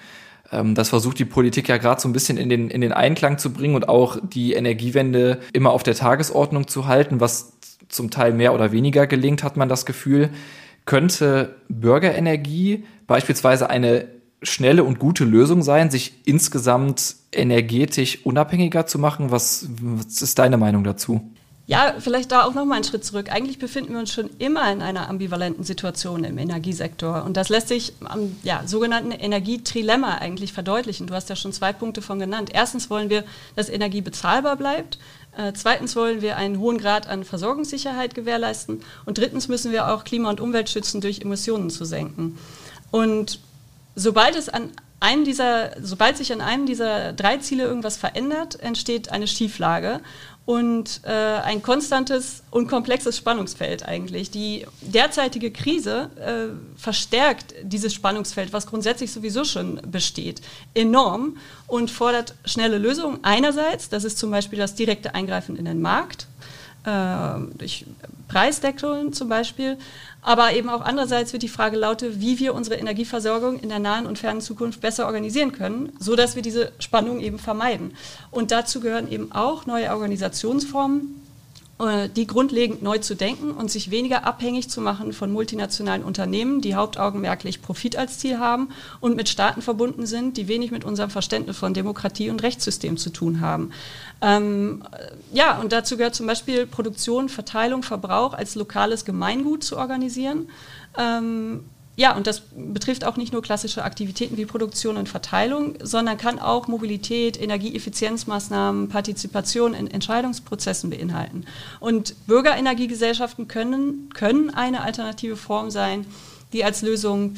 Ähm, 0.50 0.75
das 0.75 0.90
versucht 0.90 1.19
die 1.19 1.25
Politik 1.25 1.69
ja 1.69 1.78
gerade 1.78 2.00
so 2.00 2.08
ein 2.08 2.12
bisschen 2.12 2.37
in 2.37 2.49
den, 2.49 2.70
in 2.70 2.81
den 2.81 2.93
Einklang 2.93 3.38
zu 3.38 3.52
bringen 3.52 3.75
und 3.75 3.88
auch 3.88 4.19
die 4.23 4.52
Energiewende 4.52 5.40
immer 5.52 5.70
auf 5.70 5.82
der 5.82 5.94
Tagesordnung 5.94 6.67
zu 6.67 6.87
halten, 6.87 7.20
was 7.20 7.52
zum 7.88 8.11
Teil 8.11 8.32
mehr 8.32 8.55
oder 8.55 8.73
weniger 8.73 9.06
gelingt, 9.06 9.43
hat 9.43 9.56
man 9.56 9.69
das 9.69 9.87
Gefühl 9.87 10.31
könnte 10.84 11.56
Bürgerenergie 11.69 12.84
beispielsweise 13.06 13.70
eine 13.70 14.06
schnelle 14.43 14.84
und 14.84 14.99
gute 14.99 15.25
Lösung 15.25 15.62
sein, 15.62 15.90
sich 15.90 16.14
insgesamt 16.25 17.17
energetisch 17.32 18.25
unabhängiger 18.25 18.87
zu 18.87 18.99
machen? 18.99 19.31
Was, 19.31 19.69
was 19.81 20.23
ist 20.23 20.38
deine 20.38 20.56
Meinung 20.56 20.84
dazu? 20.84 21.32
Ja, 21.67 21.94
vielleicht 22.00 22.32
da 22.32 22.44
auch 22.44 22.55
noch 22.55 22.64
mal 22.64 22.75
einen 22.75 22.84
Schritt 22.84 23.05
zurück. 23.05 23.31
Eigentlich 23.31 23.61
befinden 23.61 23.93
wir 23.93 24.00
uns 24.00 24.12
schon 24.12 24.31
immer 24.38 24.70
in 24.73 24.82
einer 24.82 25.08
ambivalenten 25.08 25.62
Situation 25.62 26.25
im 26.25 26.37
Energiesektor. 26.37 27.23
Und 27.25 27.37
das 27.37 27.50
lässt 27.50 27.69
sich 27.69 27.93
am 28.05 28.37
ja, 28.43 28.62
sogenannten 28.67 29.12
Energietrilemma 29.12 30.17
eigentlich 30.17 30.52
verdeutlichen. 30.52 31.06
Du 31.06 31.14
hast 31.14 31.31
ja 31.31 31.37
schon 31.37 31.52
zwei 31.52 31.73
Punkte 31.73 32.02
von 32.02 32.19
genannt. 32.19 32.50
Erstens 32.52 32.90
wollen 32.90 33.11
wir, 33.11 33.23
dass 33.55 33.69
Energie 33.69 34.00
bezahlbar 34.00 34.56
bleibt. 34.56 34.99
Äh, 35.37 35.52
zweitens 35.55 35.96
wollen 35.96 36.20
wir 36.20 36.37
einen 36.37 36.58
hohen 36.58 36.79
Grad 36.79 37.08
an 37.08 37.25
Versorgungssicherheit 37.25 38.14
gewährleisten. 38.14 38.82
Und 39.06 39.19
drittens 39.19 39.49
müssen 39.49 39.73
wir 39.73 39.88
auch 39.88 40.05
Klima 40.05 40.31
und 40.31 40.40
Umwelt 40.40 40.69
schützen, 40.69 41.00
durch 41.00 41.20
Emissionen 41.20 41.70
zu 41.70 41.84
senken. 41.84 42.38
Und 42.90 43.40
sobald 43.94 44.37
es 44.37 44.49
an 44.49 44.70
einem 45.00 45.25
dieser, 45.25 45.73
sobald 45.82 46.17
sich 46.17 46.32
an 46.32 46.40
einem 46.40 46.64
dieser 46.64 47.12
drei 47.12 47.38
Ziele 47.38 47.64
irgendwas 47.64 47.96
verändert, 47.96 48.61
entsteht 48.61 49.11
eine 49.11 49.26
Schieflage 49.26 50.00
und 50.44 51.02
äh, 51.04 51.10
ein 51.10 51.62
konstantes 51.62 52.42
und 52.50 52.66
komplexes 52.66 53.16
Spannungsfeld 53.16 53.86
eigentlich. 53.86 54.30
Die 54.30 54.66
derzeitige 54.80 55.52
Krise 55.52 56.10
äh, 56.16 56.80
verstärkt 56.80 57.54
dieses 57.62 57.94
Spannungsfeld, 57.94 58.52
was 58.52 58.66
grundsätzlich 58.66 59.12
sowieso 59.12 59.44
schon 59.44 59.80
besteht, 59.86 60.42
enorm 60.74 61.36
und 61.68 61.90
fordert 61.90 62.34
schnelle 62.44 62.78
Lösungen. 62.78 63.20
Einerseits, 63.22 63.88
das 63.88 64.02
ist 64.02 64.18
zum 64.18 64.32
Beispiel 64.32 64.58
das 64.58 64.74
direkte 64.74 65.14
Eingreifen 65.14 65.56
in 65.56 65.64
den 65.64 65.80
Markt, 65.80 66.26
äh, 66.84 67.38
durch 67.56 67.86
Preisdeckeln 68.26 69.12
zum 69.12 69.28
Beispiel, 69.28 69.78
aber 70.22 70.52
eben 70.54 70.69
auch 70.69 70.80
andererseits 70.80 71.32
wird 71.32 71.42
die 71.42 71.48
Frage 71.48 71.76
laute, 71.76 72.20
wie 72.20 72.38
wir 72.38 72.54
unsere 72.54 72.76
Energieversorgung 72.76 73.58
in 73.58 73.69
der 73.69 73.80
nahen 73.80 74.06
und 74.06 74.20
fernen 74.20 74.40
Zukunft 74.40 74.80
besser 74.80 75.06
organisieren 75.06 75.50
können, 75.50 75.92
so 75.99 76.14
dass 76.14 76.37
wir 76.37 76.42
diese 76.42 76.73
Spannung 76.78 77.20
eben 77.20 77.40
vermeiden. 77.40 77.94
Und 78.30 78.52
dazu 78.52 78.80
gehören 78.80 79.11
eben 79.11 79.32
auch 79.32 79.66
neue 79.66 79.90
Organisationsformen, 79.90 81.22
die 82.14 82.26
grundlegend 82.26 82.82
neu 82.82 82.98
zu 82.98 83.16
denken 83.16 83.50
und 83.50 83.70
sich 83.70 83.90
weniger 83.90 84.24
abhängig 84.24 84.68
zu 84.68 84.80
machen 84.80 85.12
von 85.12 85.32
multinationalen 85.32 86.04
Unternehmen, 86.04 86.60
die 86.60 86.74
hauptaugenmerklich 86.74 87.60
Profit 87.60 87.96
als 87.96 88.18
Ziel 88.18 88.38
haben 88.38 88.68
und 89.00 89.16
mit 89.16 89.28
Staaten 89.28 89.62
verbunden 89.62 90.06
sind, 90.06 90.36
die 90.36 90.46
wenig 90.46 90.70
mit 90.70 90.84
unserem 90.84 91.10
Verständnis 91.10 91.56
von 91.56 91.74
Demokratie 91.74 92.30
und 92.30 92.42
Rechtssystem 92.42 92.96
zu 92.96 93.10
tun 93.10 93.40
haben. 93.40 93.72
Ähm, 94.20 94.84
ja, 95.32 95.58
und 95.60 95.72
dazu 95.72 95.96
gehört 95.96 96.14
zum 96.14 96.26
Beispiel 96.26 96.66
Produktion, 96.66 97.28
Verteilung, 97.28 97.82
Verbrauch 97.82 98.34
als 98.34 98.54
lokales 98.54 99.04
Gemeingut 99.04 99.64
zu 99.64 99.76
organisieren. 99.76 100.48
Ähm, 100.96 101.64
ja, 101.94 102.16
und 102.16 102.26
das 102.26 102.42
betrifft 102.56 103.04
auch 103.04 103.16
nicht 103.16 103.34
nur 103.34 103.42
klassische 103.42 103.84
Aktivitäten 103.84 104.38
wie 104.38 104.46
Produktion 104.46 104.96
und 104.96 105.11
Verteilung, 105.11 105.75
sondern 105.82 106.16
kann 106.16 106.38
auch 106.38 106.66
Mobilität, 106.66 107.40
Energieeffizienzmaßnahmen, 107.40 108.88
Partizipation 108.88 109.75
in 109.75 109.90
Entscheidungsprozessen 109.90 110.88
beinhalten. 110.88 111.44
Und 111.80 112.14
Bürgerenergiegesellschaften 112.26 113.46
können, 113.46 114.08
können 114.14 114.49
eine 114.49 114.82
alternative 114.82 115.37
Form 115.37 115.70
sein, 115.70 116.06
die 116.54 116.64
als 116.64 116.80
Lösung 116.80 117.34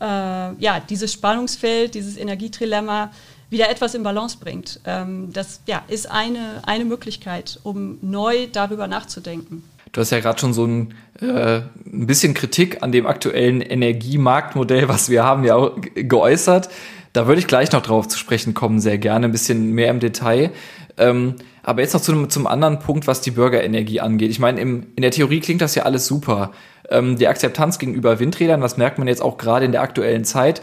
äh, 0.00 0.04
ja, 0.04 0.80
dieses 0.88 1.12
Spannungsfeld, 1.12 1.94
dieses 1.94 2.16
Energietrilemma 2.16 3.10
wieder 3.50 3.70
etwas 3.70 3.94
in 3.94 4.04
Balance 4.04 4.38
bringt. 4.38 4.80
Ähm, 4.84 5.32
das 5.32 5.60
ja, 5.66 5.82
ist 5.88 6.08
eine, 6.08 6.62
eine 6.64 6.84
Möglichkeit, 6.84 7.58
um 7.64 7.98
neu 8.02 8.46
darüber 8.52 8.86
nachzudenken. 8.86 9.64
Du 9.92 10.00
hast 10.00 10.10
ja 10.10 10.20
gerade 10.20 10.38
schon 10.38 10.52
so 10.52 10.66
ein, 10.66 10.94
äh, 11.20 11.60
ein 11.86 12.06
bisschen 12.06 12.34
Kritik 12.34 12.82
an 12.82 12.92
dem 12.92 13.06
aktuellen 13.06 13.60
Energiemarktmodell, 13.60 14.88
was 14.88 15.08
wir 15.08 15.24
haben, 15.24 15.44
ja 15.44 15.56
auch 15.56 15.72
geäußert. 15.94 16.68
Da 17.12 17.26
würde 17.26 17.40
ich 17.40 17.46
gleich 17.46 17.72
noch 17.72 17.82
drauf 17.82 18.08
zu 18.08 18.18
sprechen 18.18 18.52
kommen, 18.52 18.78
sehr 18.78 18.98
gerne, 18.98 19.26
ein 19.26 19.32
bisschen 19.32 19.72
mehr 19.72 19.90
im 19.90 20.00
Detail. 20.00 20.50
Ähm, 20.98 21.36
aber 21.62 21.80
jetzt 21.80 21.94
noch 21.94 22.00
zum, 22.00 22.30
zum 22.30 22.46
anderen 22.46 22.78
Punkt, 22.78 23.06
was 23.06 23.20
die 23.22 23.30
Bürgerenergie 23.30 24.00
angeht. 24.00 24.30
Ich 24.30 24.38
meine, 24.38 24.60
in 24.60 24.86
der 24.98 25.10
Theorie 25.10 25.40
klingt 25.40 25.60
das 25.60 25.74
ja 25.74 25.84
alles 25.84 26.06
super. 26.06 26.52
Ähm, 26.90 27.16
die 27.16 27.26
Akzeptanz 27.26 27.78
gegenüber 27.78 28.20
Windrädern, 28.20 28.60
das 28.60 28.76
merkt 28.76 28.98
man 28.98 29.08
jetzt 29.08 29.22
auch 29.22 29.38
gerade 29.38 29.64
in 29.64 29.72
der 29.72 29.82
aktuellen 29.82 30.24
Zeit, 30.24 30.62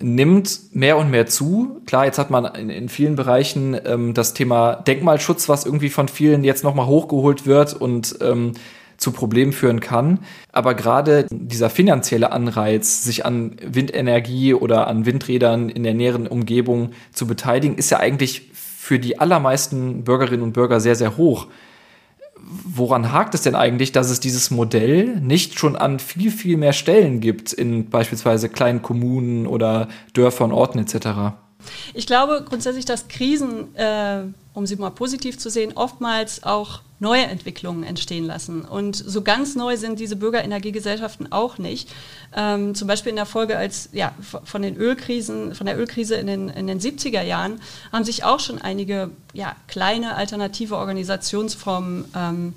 nimmt 0.00 0.74
mehr 0.74 0.96
und 0.96 1.10
mehr 1.10 1.26
zu. 1.26 1.80
Klar, 1.86 2.06
jetzt 2.06 2.18
hat 2.18 2.30
man 2.30 2.46
in, 2.46 2.70
in 2.70 2.88
vielen 2.88 3.16
Bereichen 3.16 3.76
ähm, 3.84 4.14
das 4.14 4.34
Thema 4.34 4.74
Denkmalschutz, 4.76 5.48
was 5.48 5.66
irgendwie 5.66 5.90
von 5.90 6.08
vielen 6.08 6.44
jetzt 6.44 6.64
nochmal 6.64 6.86
hochgeholt 6.86 7.46
wird 7.46 7.74
und 7.74 8.16
ähm, 8.20 8.52
zu 8.96 9.12
Problemen 9.12 9.52
führen 9.52 9.80
kann. 9.80 10.20
Aber 10.52 10.74
gerade 10.74 11.26
dieser 11.30 11.70
finanzielle 11.70 12.32
Anreiz, 12.32 13.04
sich 13.04 13.24
an 13.26 13.56
Windenergie 13.62 14.54
oder 14.54 14.86
an 14.86 15.06
Windrädern 15.06 15.68
in 15.68 15.82
der 15.82 15.94
näheren 15.94 16.26
Umgebung 16.26 16.90
zu 17.12 17.26
beteiligen, 17.26 17.76
ist 17.76 17.90
ja 17.90 17.98
eigentlich 17.98 18.50
für 18.52 18.98
die 18.98 19.18
allermeisten 19.18 20.04
Bürgerinnen 20.04 20.42
und 20.42 20.52
Bürger 20.52 20.80
sehr, 20.80 20.96
sehr 20.96 21.16
hoch. 21.16 21.46
Woran 22.46 23.12
hakt 23.12 23.34
es 23.34 23.42
denn 23.42 23.54
eigentlich, 23.54 23.92
dass 23.92 24.10
es 24.10 24.20
dieses 24.20 24.50
Modell 24.50 25.20
nicht 25.20 25.58
schon 25.58 25.76
an 25.76 25.98
viel, 25.98 26.30
viel 26.30 26.56
mehr 26.56 26.72
Stellen 26.72 27.20
gibt 27.20 27.52
in 27.52 27.88
beispielsweise 27.88 28.48
kleinen 28.48 28.82
Kommunen 28.82 29.46
oder 29.46 29.88
Dörfern, 30.12 30.52
Orten 30.52 30.78
etc.? 30.78 31.34
Ich 31.94 32.06
glaube 32.06 32.44
grundsätzlich, 32.48 32.84
dass 32.84 33.08
Krisen, 33.08 33.74
äh, 33.76 34.22
um 34.52 34.66
sie 34.66 34.76
mal 34.76 34.90
positiv 34.90 35.38
zu 35.38 35.50
sehen, 35.50 35.72
oftmals 35.74 36.42
auch 36.42 36.80
neue 37.00 37.24
Entwicklungen 37.24 37.84
entstehen 37.84 38.24
lassen. 38.24 38.62
Und 38.62 38.96
so 38.96 39.22
ganz 39.22 39.56
neu 39.56 39.76
sind 39.76 40.00
diese 40.00 40.16
Bürgerenergiegesellschaften 40.16 41.30
auch 41.32 41.58
nicht. 41.58 41.88
Ähm, 42.34 42.74
zum 42.74 42.88
Beispiel 42.88 43.10
in 43.10 43.16
der 43.16 43.26
Folge 43.26 43.56
als, 43.56 43.90
ja, 43.92 44.12
von 44.44 44.62
den 44.62 44.76
Ölkrisen, 44.76 45.54
von 45.54 45.66
der 45.66 45.78
Ölkrise 45.78 46.14
in 46.14 46.26
den, 46.26 46.48
in 46.48 46.66
den 46.66 46.80
70er 46.80 47.22
Jahren 47.22 47.60
haben 47.92 48.04
sich 48.04 48.24
auch 48.24 48.40
schon 48.40 48.60
einige 48.60 49.10
ja, 49.32 49.54
kleine 49.68 50.14
alternative 50.14 50.76
Organisationsformen 50.76 52.04
ähm, 52.16 52.54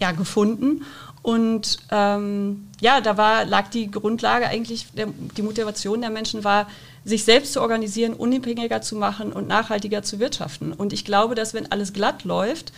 ja, 0.00 0.12
gefunden. 0.12 0.84
Und 1.22 1.78
ähm, 1.90 2.68
ja, 2.80 3.00
da 3.00 3.16
war, 3.16 3.46
lag 3.46 3.68
die 3.68 3.90
Grundlage 3.90 4.46
eigentlich, 4.46 4.88
der, 4.92 5.06
die 5.36 5.42
Motivation 5.42 6.00
der 6.02 6.10
Menschen 6.10 6.44
war, 6.44 6.66
sich 7.04 7.24
selbst 7.24 7.52
zu 7.52 7.60
organisieren, 7.60 8.14
unabhängiger 8.14 8.80
zu 8.80 8.96
machen 8.96 9.32
und 9.32 9.46
nachhaltiger 9.46 10.02
zu 10.02 10.20
wirtschaften. 10.20 10.72
Und 10.72 10.92
ich 10.92 11.04
glaube, 11.04 11.34
dass 11.34 11.54
wenn 11.54 11.70
alles 11.70 11.92
glatt 11.92 12.24
läuft, 12.24 12.72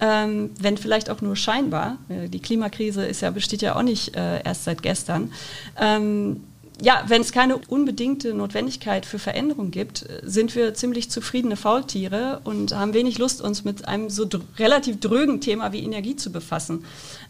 ähm, 0.00 0.50
wenn 0.58 0.78
vielleicht 0.78 1.10
auch 1.10 1.20
nur 1.20 1.36
scheinbar. 1.36 1.98
Äh, 2.08 2.28
die 2.28 2.40
Klimakrise 2.40 3.04
ist 3.04 3.20
ja, 3.20 3.30
besteht 3.30 3.62
ja 3.62 3.76
auch 3.76 3.82
nicht 3.82 4.16
äh, 4.16 4.42
erst 4.42 4.64
seit 4.64 4.82
gestern. 4.82 5.32
Ähm, 5.78 6.42
ja, 6.82 7.04
wenn 7.08 7.20
es 7.20 7.32
keine 7.32 7.58
unbedingte 7.58 8.32
Notwendigkeit 8.32 9.04
für 9.04 9.18
Veränderung 9.18 9.70
gibt, 9.70 10.02
äh, 10.02 10.22
sind 10.24 10.54
wir 10.54 10.74
ziemlich 10.74 11.10
zufriedene 11.10 11.56
Faultiere 11.56 12.40
und 12.44 12.74
haben 12.74 12.94
wenig 12.94 13.18
Lust, 13.18 13.42
uns 13.42 13.64
mit 13.64 13.86
einem 13.86 14.08
so 14.08 14.24
dr 14.24 14.46
relativ 14.58 15.00
drögen 15.00 15.40
Thema 15.40 15.72
wie 15.72 15.84
Energie 15.84 16.16
zu 16.16 16.32
befassen. 16.32 16.84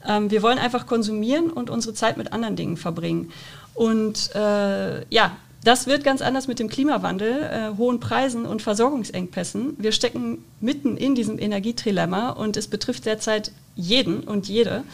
Ähm, 0.06 0.30
wir 0.30 0.42
wollen 0.42 0.58
einfach 0.58 0.86
konsumieren 0.86 1.50
und 1.50 1.70
unsere 1.70 1.94
Zeit 1.94 2.16
mit 2.16 2.32
anderen 2.32 2.54
Dingen 2.56 2.76
verbringen. 2.76 3.32
Und 3.74 4.34
äh, 4.34 5.04
ja, 5.12 5.36
das 5.62 5.86
wird 5.86 6.04
ganz 6.04 6.22
anders 6.22 6.48
mit 6.48 6.58
dem 6.58 6.68
Klimawandel, 6.68 7.42
äh, 7.42 7.76
hohen 7.76 8.00
Preisen 8.00 8.46
und 8.46 8.62
Versorgungsengpässen. 8.62 9.76
Wir 9.78 9.92
stecken 9.92 10.44
mitten 10.60 10.96
in 10.96 11.14
diesem 11.14 11.38
Energietrilemma 11.38 12.30
und 12.30 12.56
es 12.56 12.66
betrifft 12.66 13.06
derzeit 13.06 13.52
jeden 13.76 14.20
und 14.20 14.48
jede. 14.48 14.84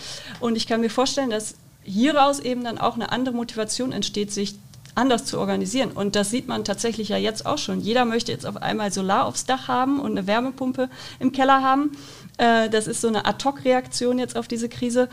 Und 0.41 0.57
ich 0.57 0.67
kann 0.67 0.81
mir 0.81 0.91
vorstellen, 0.91 1.31
dass 1.31 1.55
hieraus 1.85 2.41
eben 2.41 2.65
dann 2.65 2.79
auch 2.79 2.97
eine 2.97 3.13
andere 3.13 3.35
Motivation 3.35 3.93
entsteht, 3.93 4.33
sich 4.33 4.57
anders 4.97 5.25
zu 5.27 5.39
organisieren. 5.39 5.93
Und 5.93 6.17
das 6.17 6.31
sieht 6.31 6.49
man 6.49 6.65
tatsächlich 6.65 7.11
ja 7.11 7.17
jetzt 7.17 7.47
auch 7.47 7.59
schon. 7.59 7.81
Jeder 7.81 8.05
möchte 8.05 8.33
jetzt 8.33 8.47
auf 8.47 8.57
einmal 8.57 8.91
Solar 8.91 9.27
aufs 9.27 9.45
Dach 9.45 9.69
haben 9.69 10.01
und 10.01 10.13
eine 10.13 10.27
Wärmepumpe 10.27 10.89
im 11.21 11.33
Keller 11.33 11.63
haben. 11.63 11.93
Äh, 12.39 12.71
das 12.71 12.89
ist 12.89 13.03
so 13.03 13.09
eine 13.09 13.25
Ad-Hoc-Reaktion 13.27 14.19
jetzt 14.19 14.37
auf 14.37 14.49
diese 14.49 14.69
Krise 14.69 15.09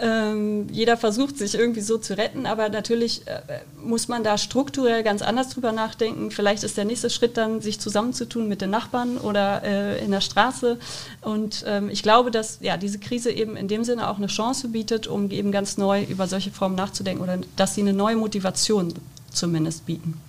ähm, 0.00 0.68
jeder 0.70 0.96
versucht 0.96 1.36
sich 1.36 1.54
irgendwie 1.54 1.80
so 1.80 1.98
zu 1.98 2.16
retten, 2.16 2.46
aber 2.46 2.68
natürlich 2.68 3.26
äh, 3.26 3.40
muss 3.82 4.06
man 4.06 4.22
da 4.22 4.38
strukturell 4.38 5.02
ganz 5.02 5.20
anders 5.20 5.48
drüber 5.48 5.72
nachdenken. 5.72 6.30
Vielleicht 6.30 6.62
ist 6.62 6.76
der 6.76 6.84
nächste 6.84 7.10
Schritt 7.10 7.36
dann, 7.36 7.60
sich 7.60 7.80
zusammenzutun 7.80 8.48
mit 8.48 8.60
den 8.60 8.70
Nachbarn 8.70 9.18
oder 9.18 9.62
äh, 9.64 10.04
in 10.04 10.12
der 10.12 10.20
Straße. 10.20 10.78
Und 11.22 11.64
ähm, 11.66 11.88
ich 11.90 12.02
glaube, 12.02 12.30
dass 12.30 12.58
ja, 12.60 12.76
diese 12.76 13.00
Krise 13.00 13.32
eben 13.32 13.56
in 13.56 13.66
dem 13.66 13.82
Sinne 13.82 14.08
auch 14.08 14.18
eine 14.18 14.28
Chance 14.28 14.68
bietet, 14.68 15.08
um 15.08 15.30
eben 15.30 15.50
ganz 15.50 15.76
neu 15.76 16.04
über 16.04 16.28
solche 16.28 16.52
Formen 16.52 16.76
nachzudenken 16.76 17.22
oder 17.22 17.38
dass 17.56 17.74
sie 17.74 17.80
eine 17.80 17.92
neue 17.92 18.16
Motivation 18.16 18.94
zumindest 19.32 19.86
bieten. 19.86 20.20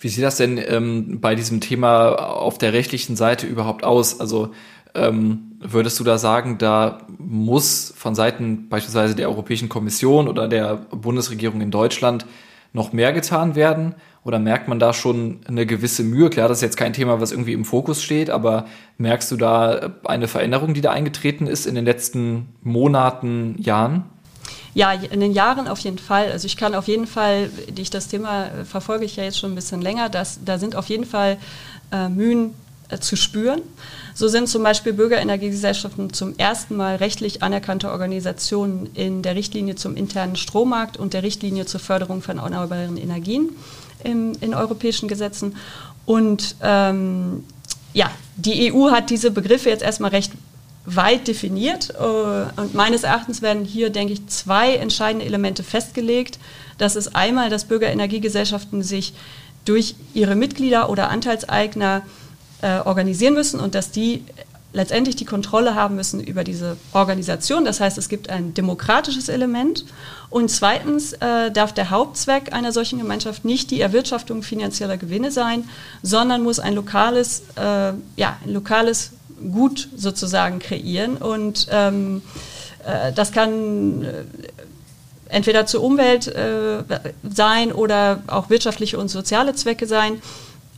Wie 0.00 0.08
sieht 0.08 0.24
das 0.24 0.36
denn 0.36 0.58
ähm, 0.58 1.20
bei 1.20 1.34
diesem 1.34 1.60
Thema 1.60 2.14
auf 2.14 2.58
der 2.58 2.72
rechtlichen 2.72 3.16
Seite 3.16 3.46
überhaupt 3.46 3.84
aus? 3.84 4.20
Also 4.20 4.52
ähm, 4.94 5.45
würdest 5.60 5.98
du 6.00 6.04
da 6.04 6.18
sagen, 6.18 6.58
da 6.58 6.98
muss 7.18 7.92
von 7.96 8.14
Seiten 8.14 8.68
beispielsweise 8.68 9.14
der 9.14 9.28
Europäischen 9.28 9.68
Kommission 9.68 10.28
oder 10.28 10.48
der 10.48 10.76
Bundesregierung 10.76 11.60
in 11.60 11.70
Deutschland 11.70 12.26
noch 12.72 12.92
mehr 12.92 13.12
getan 13.12 13.54
werden? 13.54 13.94
Oder 14.24 14.40
merkt 14.40 14.66
man 14.66 14.80
da 14.80 14.92
schon 14.92 15.40
eine 15.46 15.66
gewisse 15.66 16.02
Mühe? 16.02 16.30
Klar, 16.30 16.48
das 16.48 16.58
ist 16.58 16.62
jetzt 16.62 16.76
kein 16.76 16.92
Thema, 16.92 17.20
was 17.20 17.30
irgendwie 17.30 17.52
im 17.52 17.64
Fokus 17.64 18.02
steht, 18.02 18.28
aber 18.28 18.66
merkst 18.98 19.30
du 19.30 19.36
da 19.36 19.94
eine 20.04 20.26
Veränderung, 20.26 20.74
die 20.74 20.80
da 20.80 20.90
eingetreten 20.90 21.46
ist 21.46 21.64
in 21.64 21.76
den 21.76 21.84
letzten 21.84 22.48
Monaten, 22.62 23.54
Jahren? 23.58 24.04
Ja, 24.74 24.92
in 24.92 25.20
den 25.20 25.32
Jahren 25.32 25.68
auf 25.68 25.78
jeden 25.78 25.98
Fall. 25.98 26.32
Also 26.32 26.46
ich 26.46 26.56
kann 26.56 26.74
auf 26.74 26.88
jeden 26.88 27.06
Fall, 27.06 27.50
ich 27.78 27.90
das 27.90 28.08
Thema 28.08 28.48
verfolge 28.64 29.04
ich 29.04 29.16
ja 29.16 29.24
jetzt 29.24 29.38
schon 29.38 29.52
ein 29.52 29.54
bisschen 29.54 29.80
länger, 29.80 30.08
dass, 30.08 30.40
da 30.44 30.58
sind 30.58 30.76
auf 30.76 30.88
jeden 30.88 31.06
Fall 31.06 31.38
äh, 31.92 32.08
Mühen 32.08 32.52
zu 33.00 33.16
spüren. 33.16 33.62
So 34.14 34.28
sind 34.28 34.48
zum 34.48 34.62
Beispiel 34.62 34.92
Bürgerenergiegesellschaften 34.92 36.12
zum 36.12 36.36
ersten 36.38 36.76
Mal 36.76 36.96
rechtlich 36.96 37.42
anerkannte 37.42 37.90
Organisationen 37.90 38.88
in 38.94 39.22
der 39.22 39.34
Richtlinie 39.34 39.74
zum 39.74 39.96
internen 39.96 40.36
Strommarkt 40.36 40.96
und 40.96 41.12
der 41.12 41.22
Richtlinie 41.22 41.66
zur 41.66 41.80
Förderung 41.80 42.22
von 42.22 42.38
erneuerbaren 42.38 42.96
Energien 42.96 43.50
im, 44.04 44.32
in 44.40 44.54
europäischen 44.54 45.08
Gesetzen. 45.08 45.56
Und 46.04 46.56
ähm, 46.62 47.44
ja, 47.92 48.10
die 48.36 48.72
EU 48.72 48.90
hat 48.90 49.10
diese 49.10 49.30
Begriffe 49.30 49.68
jetzt 49.68 49.82
erstmal 49.82 50.10
recht 50.10 50.32
weit 50.86 51.26
definiert. 51.26 51.92
Äh, 51.98 52.60
und 52.60 52.74
meines 52.74 53.02
Erachtens 53.02 53.42
werden 53.42 53.64
hier, 53.64 53.90
denke 53.90 54.12
ich, 54.12 54.26
zwei 54.28 54.76
entscheidende 54.76 55.26
Elemente 55.26 55.62
festgelegt. 55.62 56.38
Das 56.78 56.94
ist 56.94 57.16
einmal, 57.16 57.50
dass 57.50 57.64
Bürgerenergiegesellschaften 57.64 58.82
sich 58.82 59.14
durch 59.64 59.96
ihre 60.14 60.36
Mitglieder 60.36 60.88
oder 60.88 61.10
Anteilseigner 61.10 62.02
äh, 62.62 62.80
organisieren 62.80 63.34
müssen 63.34 63.60
und 63.60 63.74
dass 63.74 63.90
die 63.90 64.24
letztendlich 64.76 65.16
die 65.16 65.24
Kontrolle 65.24 65.74
haben 65.74 65.96
müssen 65.96 66.20
über 66.20 66.44
diese 66.44 66.76
Organisation. 66.92 67.64
Das 67.64 67.80
heißt, 67.80 67.96
es 67.96 68.08
gibt 68.08 68.28
ein 68.28 68.52
demokratisches 68.52 69.28
Element. 69.28 69.86
Und 70.28 70.50
zweitens 70.50 71.14
äh, 71.14 71.50
darf 71.50 71.72
der 71.72 71.90
Hauptzweck 71.90 72.52
einer 72.52 72.72
solchen 72.72 72.98
Gemeinschaft 72.98 73.44
nicht 73.44 73.70
die 73.70 73.80
Erwirtschaftung 73.80 74.42
finanzieller 74.42 74.98
Gewinne 74.98 75.30
sein, 75.32 75.68
sondern 76.02 76.42
muss 76.42 76.58
ein 76.60 76.74
lokales, 76.74 77.42
äh, 77.56 77.92
ja, 78.16 78.36
ein 78.44 78.52
lokales 78.52 79.12
Gut 79.52 79.88
sozusagen 79.96 80.58
kreieren. 80.58 81.16
Und 81.16 81.68
ähm, 81.70 82.22
äh, 82.84 83.12
das 83.12 83.32
kann 83.32 84.02
äh, 84.02 84.24
entweder 85.28 85.66
zur 85.66 85.82
Umwelt 85.82 86.26
äh, 86.26 86.82
sein 87.28 87.72
oder 87.72 88.22
auch 88.26 88.50
wirtschaftliche 88.50 88.98
und 88.98 89.08
soziale 89.08 89.54
Zwecke 89.54 89.86
sein. 89.86 90.20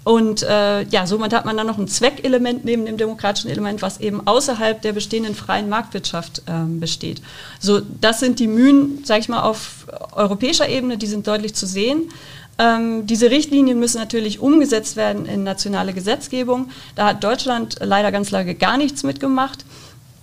Und 0.09 0.43
äh, 0.43 0.85
ja, 0.85 1.07
somit 1.07 1.35
hat 1.35 1.45
man 1.45 1.59
dann 1.59 1.67
noch 1.67 1.77
ein 1.77 1.87
Zweckelement 1.87 2.65
neben 2.65 2.87
dem 2.87 2.97
demokratischen 2.97 3.51
Element, 3.51 3.83
was 3.83 4.01
eben 4.01 4.27
außerhalb 4.27 4.81
der 4.81 4.95
bestehenden 4.95 5.35
freien 5.35 5.69
Marktwirtschaft 5.69 6.41
ähm, 6.47 6.81
besteht. 6.81 7.21
So, 7.61 7.83
das 8.01 8.19
sind 8.19 8.39
die 8.39 8.47
Mühen, 8.47 9.05
sage 9.05 9.21
ich 9.21 9.29
mal, 9.29 9.43
auf 9.43 9.87
europäischer 10.13 10.67
Ebene, 10.67 10.97
die 10.97 11.07
sind 11.07 11.27
deutlich 11.27 11.55
zu 11.55 11.67
sehen. 11.67 12.11
Ähm, 12.59 13.07
diese 13.07 13.31
Richtlinien 13.31 13.79
müssen 13.79 13.99
natürlich 13.99 14.41
umgesetzt 14.41 14.97
werden 14.97 15.27
in 15.27 15.45
nationale 15.45 15.93
Gesetzgebung. 15.93 16.71
Da 16.95 17.09
hat 17.09 17.23
Deutschland 17.23 17.77
leider 17.79 18.11
ganz 18.11 18.31
lange 18.31 18.55
gar 18.55 18.79
nichts 18.79 19.03
mitgemacht 19.03 19.67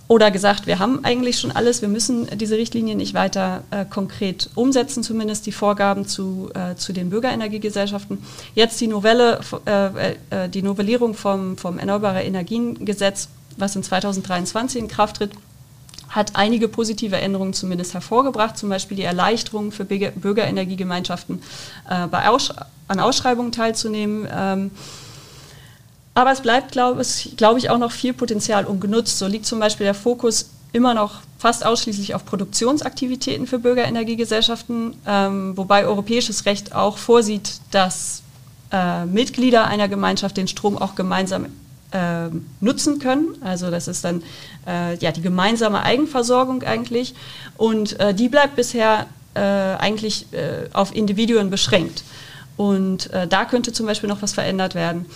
oder 0.08 0.30
gesagt, 0.30 0.68
wir 0.68 0.78
haben 0.80 1.04
eigentlich 1.04 1.40
schon 1.40 1.52
alles, 1.52 1.82
wir 1.82 1.90
müssen 1.90 2.28
diese 2.38 2.58
Richtlinien 2.58 2.98
nicht 2.98 3.14
weiter 3.16 3.64
äh, 3.72 3.86
konkret 3.86 4.50
umsetzen, 4.54 5.02
zumindest 5.02 5.46
die 5.48 5.52
Vorgaben 5.52 6.08
zu, 6.08 6.50
äh, 6.54 6.76
zu 6.76 6.94
den 6.94 7.10
Bürgerenergiegesellschaften. 7.10 8.20
Jetzt 8.54 8.80
die 8.82 8.88
Novelle, 8.88 9.40
äh, 9.66 10.12
äh 10.46 10.50
die 10.50 10.62
Novellierung 10.62 11.16
vom, 11.16 11.58
vom 11.58 11.80
Erneuerbare 11.80 12.24
Energiengesetz, 12.24 13.30
was 13.58 13.76
in 13.76 13.84
2023 13.84 14.82
in 14.82 14.88
Kraft 14.88 15.18
tritt, 15.18 15.32
hat 16.10 16.36
einige 16.36 16.68
positive 16.68 17.18
Änderungen 17.18 17.54
zumindest 17.54 17.94
hervorgebracht, 17.94 18.58
zum 18.58 18.70
Beispiel 18.70 18.96
die 18.98 19.04
Erleichterung 19.04 19.72
für 19.72 19.86
Bürgerenergiegemeinschaften 19.86 21.42
äh, 21.90 22.08
bei 22.08 22.30
Aussch 22.30 22.52
an 22.88 23.00
Ausschreibungen 23.00 23.52
teilzunehmen. 23.52 24.28
Ähm, 24.32 24.72
aber 26.16 26.32
es 26.32 26.42
bleibt, 26.42 26.72
glaube 26.72 27.04
glaub 27.36 27.58
ich, 27.58 27.70
auch 27.70 27.78
noch 27.78 27.92
viel 27.92 28.14
Potenzial 28.14 28.66
ungenutzt. 28.66 29.20
So 29.20 29.28
liegt 29.28 29.46
zum 29.46 29.60
Beispiel 29.60 29.84
der 29.84 29.94
Fokus 29.94 30.50
immer 30.72 30.94
noch 30.94 31.20
fast 31.38 31.66
ausschließlich 31.66 32.16
auf 32.16 32.26
Produktionsaktivitäten 32.26 33.48
für 33.48 33.60
Bürgerenergiegesellschaften, 33.60 34.96
ähm, 35.06 35.58
wobei 35.58 35.86
europäisches 35.86 36.46
Recht 36.46 36.74
auch 36.74 36.98
vorsieht, 36.98 37.60
dass 37.72 38.24
äh, 38.72 39.06
Mitglieder 39.06 39.68
einer 39.68 39.88
Gemeinschaft 39.90 40.38
den 40.38 40.48
Strom 40.48 40.78
auch 40.78 40.96
gemeinsam 40.96 41.48
äh, 41.92 42.30
nutzen 42.62 43.00
können. 43.00 43.38
Also 43.42 43.70
das 43.70 43.88
ist 43.88 44.06
dann 44.06 44.24
äh, 44.66 44.98
ja 44.98 45.12
die 45.12 45.22
gemeinsame 45.22 45.84
Eigenversorgung 45.84 46.64
eigentlich 46.64 47.14
und 47.58 48.00
äh, 48.00 48.14
die 48.14 48.30
bleibt 48.30 48.56
bisher 48.56 49.06
äh, 49.34 49.40
eigentlich 49.40 50.28
äh, 50.32 50.70
auf 50.72 50.96
Individuen 50.96 51.50
beschränkt. 51.50 52.04
Und 52.58 53.10
da 53.28 53.44
könnte 53.44 53.74
zum 53.74 53.86
Beispiel 53.86 54.08
noch 54.08 54.22
was 54.22 54.32
verändert 54.32 54.76
werden. 54.76 55.08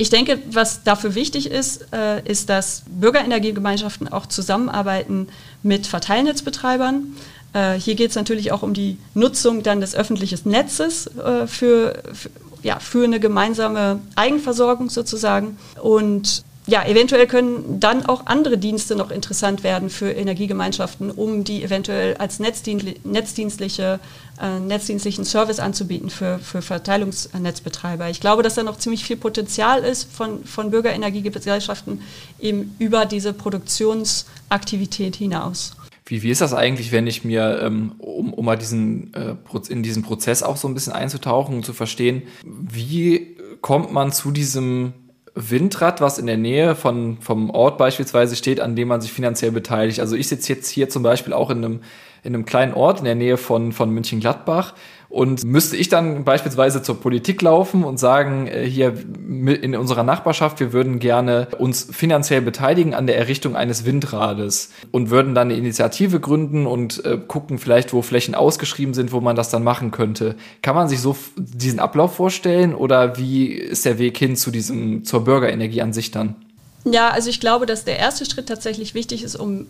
Ich 0.00 0.08
denke, 0.08 0.38
was 0.50 0.82
dafür 0.82 1.14
wichtig 1.14 1.50
ist, 1.50 1.92
äh, 1.92 2.26
ist, 2.26 2.48
dass 2.48 2.84
Bürgerenergiegemeinschaften 2.86 4.08
auch 4.08 4.24
zusammenarbeiten 4.24 5.28
mit 5.62 5.86
Verteilnetzbetreibern. 5.86 7.14
Äh, 7.52 7.74
hier 7.74 7.96
geht 7.96 8.08
es 8.08 8.16
natürlich 8.16 8.50
auch 8.50 8.62
um 8.62 8.72
die 8.72 8.96
Nutzung 9.12 9.62
dann 9.62 9.82
des 9.82 9.94
öffentlichen 9.94 10.48
Netzes 10.48 11.06
äh, 11.06 11.46
für, 11.46 12.02
für, 12.14 12.30
ja, 12.62 12.78
für 12.78 13.04
eine 13.04 13.20
gemeinsame 13.20 14.00
Eigenversorgung 14.16 14.88
sozusagen. 14.88 15.58
Und 15.82 16.44
ja, 16.70 16.86
eventuell 16.86 17.26
können 17.26 17.80
dann 17.80 18.06
auch 18.06 18.26
andere 18.26 18.56
Dienste 18.56 18.94
noch 18.94 19.10
interessant 19.10 19.64
werden 19.64 19.90
für 19.90 20.12
Energiegemeinschaften, 20.12 21.10
um 21.10 21.42
die 21.42 21.64
eventuell 21.64 22.16
als 22.16 22.38
netzdienstliche, 22.38 23.98
äh, 24.40 24.60
netzdienstlichen 24.60 25.24
Service 25.24 25.58
anzubieten 25.58 26.10
für, 26.10 26.38
für 26.38 26.62
Verteilungsnetzbetreiber. 26.62 28.08
Ich 28.08 28.20
glaube, 28.20 28.44
dass 28.44 28.54
da 28.54 28.62
noch 28.62 28.78
ziemlich 28.78 29.04
viel 29.04 29.16
Potenzial 29.16 29.82
ist 29.82 30.12
von, 30.12 30.44
von 30.44 30.70
Bürgerenergiegesellschaften 30.70 32.02
eben 32.38 32.76
über 32.78 33.04
diese 33.04 33.32
Produktionsaktivität 33.32 35.16
hinaus. 35.16 35.72
Wie, 36.06 36.22
wie 36.22 36.30
ist 36.30 36.40
das 36.40 36.54
eigentlich, 36.54 36.92
wenn 36.92 37.08
ich 37.08 37.24
mir, 37.24 37.60
ähm, 37.62 37.94
um, 37.98 38.32
um 38.32 38.44
mal 38.44 38.56
diesen, 38.56 39.12
äh, 39.14 39.34
in 39.68 39.82
diesen 39.82 40.04
Prozess 40.04 40.44
auch 40.44 40.56
so 40.56 40.68
ein 40.68 40.74
bisschen 40.74 40.92
einzutauchen 40.92 41.56
und 41.56 41.64
zu 41.64 41.72
verstehen, 41.72 42.22
wie 42.44 43.36
kommt 43.60 43.92
man 43.92 44.12
zu 44.12 44.30
diesem 44.30 44.94
Windrad, 45.34 46.00
was 46.00 46.18
in 46.18 46.26
der 46.26 46.36
Nähe 46.36 46.74
von, 46.74 47.18
vom 47.20 47.50
Ort 47.50 47.78
beispielsweise 47.78 48.36
steht, 48.36 48.60
an 48.60 48.76
dem 48.76 48.88
man 48.88 49.00
sich 49.00 49.12
finanziell 49.12 49.52
beteiligt. 49.52 50.00
Also 50.00 50.16
ich 50.16 50.28
sitze 50.28 50.52
jetzt 50.52 50.68
hier 50.68 50.88
zum 50.88 51.02
Beispiel 51.02 51.32
auch 51.32 51.50
in 51.50 51.64
einem, 51.64 51.80
in 52.22 52.34
einem 52.34 52.44
kleinen 52.44 52.74
Ort 52.74 52.98
in 52.98 53.04
der 53.04 53.14
Nähe 53.14 53.36
von, 53.36 53.72
von 53.72 53.90
München-Gladbach 53.90 54.74
und 55.10 55.44
müsste 55.44 55.76
ich 55.76 55.88
dann 55.88 56.24
beispielsweise 56.24 56.82
zur 56.82 57.00
Politik 57.00 57.42
laufen 57.42 57.82
und 57.82 57.98
sagen, 57.98 58.46
äh, 58.46 58.64
hier 58.64 58.94
in 58.94 59.74
unserer 59.74 60.04
Nachbarschaft, 60.04 60.60
wir 60.60 60.72
würden 60.72 61.00
gerne 61.00 61.48
uns 61.58 61.88
finanziell 61.90 62.40
beteiligen 62.40 62.94
an 62.94 63.08
der 63.08 63.18
Errichtung 63.18 63.56
eines 63.56 63.84
Windrades 63.84 64.70
und 64.92 65.10
würden 65.10 65.34
dann 65.34 65.48
eine 65.48 65.58
Initiative 65.58 66.20
gründen 66.20 66.66
und 66.66 67.04
äh, 67.04 67.18
gucken 67.18 67.58
vielleicht, 67.58 67.92
wo 67.92 68.02
Flächen 68.02 68.36
ausgeschrieben 68.36 68.94
sind, 68.94 69.10
wo 69.10 69.20
man 69.20 69.34
das 69.34 69.50
dann 69.50 69.64
machen 69.64 69.90
könnte. 69.90 70.36
Kann 70.62 70.76
man 70.76 70.88
sich 70.88 71.00
so 71.00 71.16
diesen 71.36 71.80
Ablauf 71.80 72.14
vorstellen 72.14 72.72
oder 72.72 73.18
wie 73.18 73.48
ist 73.48 73.84
der 73.84 73.98
Weg 73.98 74.16
hin 74.16 74.36
zu 74.36 74.52
diesem, 74.52 75.04
zur 75.04 75.24
Bürgerenergie 75.24 75.82
an 75.82 75.92
sich 75.92 76.12
dann? 76.12 76.36
Ja, 76.84 77.10
also 77.10 77.28
ich 77.28 77.40
glaube, 77.40 77.66
dass 77.66 77.84
der 77.84 77.98
erste 77.98 78.24
Schritt 78.24 78.46
tatsächlich 78.46 78.94
wichtig 78.94 79.22
ist, 79.22 79.36
um 79.36 79.62
äh, 79.62 79.64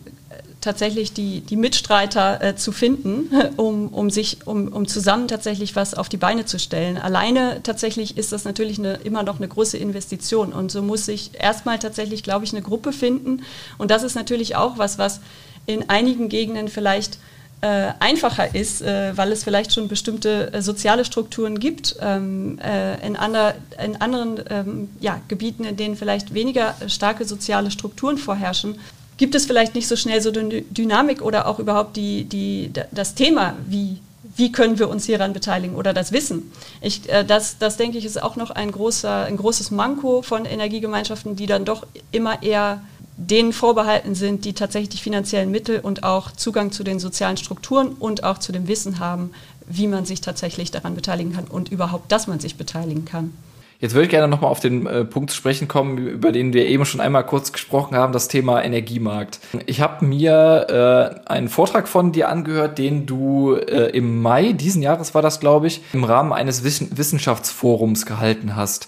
tatsächlich 0.61 1.11
die, 1.11 1.41
die 1.41 1.57
Mitstreiter 1.57 2.41
äh, 2.41 2.55
zu 2.55 2.71
finden, 2.71 3.29
um, 3.57 3.89
um 3.89 4.09
sich, 4.09 4.47
um, 4.47 4.69
um 4.69 4.87
zusammen 4.87 5.27
tatsächlich 5.27 5.75
was 5.75 5.93
auf 5.93 6.07
die 6.07 6.17
Beine 6.17 6.45
zu 6.45 6.57
stellen. 6.57 6.97
Alleine 6.97 7.61
tatsächlich 7.63 8.17
ist 8.17 8.31
das 8.31 8.45
natürlich 8.45 8.79
eine, 8.79 8.93
immer 9.03 9.23
noch 9.23 9.37
eine 9.37 9.47
große 9.47 9.77
Investition 9.77 10.53
und 10.53 10.71
so 10.71 10.81
muss 10.81 11.05
sich 11.05 11.31
erstmal 11.37 11.79
tatsächlich, 11.79 12.23
glaube 12.23 12.45
ich, 12.45 12.53
eine 12.53 12.61
Gruppe 12.61 12.93
finden 12.93 13.43
und 13.77 13.91
das 13.91 14.03
ist 14.03 14.15
natürlich 14.15 14.55
auch 14.55 14.77
was, 14.77 14.97
was 14.97 15.19
in 15.65 15.89
einigen 15.89 16.29
Gegenden 16.29 16.69
vielleicht 16.69 17.19
äh, 17.61 17.93
einfacher 17.99 18.55
ist, 18.55 18.81
äh, 18.81 19.15
weil 19.15 19.31
es 19.31 19.43
vielleicht 19.43 19.73
schon 19.73 19.87
bestimmte 19.87 20.51
äh, 20.51 20.61
soziale 20.61 21.05
Strukturen 21.05 21.59
gibt. 21.59 21.95
Ähm, 22.01 22.57
äh, 22.59 23.05
in, 23.05 23.15
ander, 23.15 23.53
in, 23.83 24.01
anderen 24.01 24.41
ähm, 24.49 24.89
ja, 24.99 25.21
Gebieten, 25.27 25.63
in 25.63 25.77
denen 25.77 25.95
vielleicht 25.95 26.33
weniger 26.33 26.75
starke 26.87 27.23
soziale 27.25 27.69
Strukturen 27.69 28.17
vorherrschen, 28.17 28.79
gibt 29.17 29.35
es 29.35 29.45
vielleicht 29.45 29.75
nicht 29.75 29.87
so 29.87 29.95
schnell 29.95 30.21
so 30.21 30.31
eine 30.31 30.63
Dynamik 30.63 31.21
oder 31.21 31.47
auch 31.47 31.59
überhaupt 31.59 31.95
die, 31.95 32.23
die, 32.23 32.71
das 32.91 33.13
Thema, 33.13 33.55
wie, 33.67 33.99
wie 34.35 34.51
können 34.51 34.79
wir 34.79 34.89
uns 34.89 35.05
hieran 35.05 35.33
beteiligen 35.33 35.75
oder 35.75 35.93
das 35.93 36.11
Wissen. 36.11 36.51
Ich, 36.81 37.07
äh, 37.09 37.23
das, 37.23 37.59
das 37.59 37.77
denke 37.77 37.99
ich, 37.99 38.05
ist 38.05 38.21
auch 38.21 38.35
noch 38.35 38.49
ein, 38.49 38.71
großer, 38.71 39.25
ein 39.25 39.37
großes 39.37 39.69
Manko 39.69 40.23
von 40.23 40.45
Energiegemeinschaften, 40.45 41.35
die 41.35 41.45
dann 41.45 41.65
doch 41.65 41.85
immer 42.11 42.41
eher 42.41 42.81
denen 43.29 43.53
vorbehalten 43.53 44.15
sind, 44.15 44.45
die 44.45 44.53
tatsächlich 44.53 44.89
die 44.89 44.97
finanziellen 44.97 45.51
Mittel 45.51 45.79
und 45.79 46.03
auch 46.03 46.31
Zugang 46.31 46.71
zu 46.71 46.83
den 46.83 46.99
sozialen 46.99 47.37
Strukturen 47.37 47.89
und 47.89 48.23
auch 48.23 48.39
zu 48.39 48.51
dem 48.51 48.67
Wissen 48.67 48.99
haben, 48.99 49.31
wie 49.67 49.87
man 49.87 50.05
sich 50.05 50.21
tatsächlich 50.21 50.71
daran 50.71 50.95
beteiligen 50.95 51.33
kann 51.33 51.45
und 51.45 51.71
überhaupt, 51.71 52.11
dass 52.11 52.27
man 52.27 52.39
sich 52.39 52.55
beteiligen 52.55 53.05
kann. 53.05 53.33
Jetzt 53.79 53.95
würde 53.95 54.03
ich 54.03 54.11
gerne 54.11 54.27
nochmal 54.27 54.51
auf 54.51 54.59
den 54.59 54.85
äh, 54.85 55.03
Punkt 55.05 55.31
zu 55.31 55.35
sprechen 55.35 55.67
kommen, 55.67 55.97
über 55.97 56.31
den 56.31 56.53
wir 56.53 56.67
eben 56.67 56.85
schon 56.85 57.01
einmal 57.01 57.25
kurz 57.25 57.51
gesprochen 57.51 57.95
haben, 57.95 58.13
das 58.13 58.27
Thema 58.27 58.63
Energiemarkt. 58.63 59.39
Ich 59.65 59.81
habe 59.81 60.05
mir 60.05 61.23
äh, 61.25 61.27
einen 61.27 61.49
Vortrag 61.49 61.87
von 61.87 62.11
dir 62.11 62.29
angehört, 62.29 62.77
den 62.77 63.07
du 63.07 63.55
äh, 63.55 63.89
im 63.89 64.21
Mai 64.21 64.53
diesen 64.53 64.83
Jahres 64.83 65.15
war 65.15 65.23
das, 65.23 65.39
glaube 65.39 65.65
ich, 65.65 65.81
im 65.93 66.03
Rahmen 66.03 66.31
eines 66.31 66.63
Wissen 66.63 66.95
Wissenschaftsforums 66.95 68.05
gehalten 68.05 68.55
hast. 68.55 68.87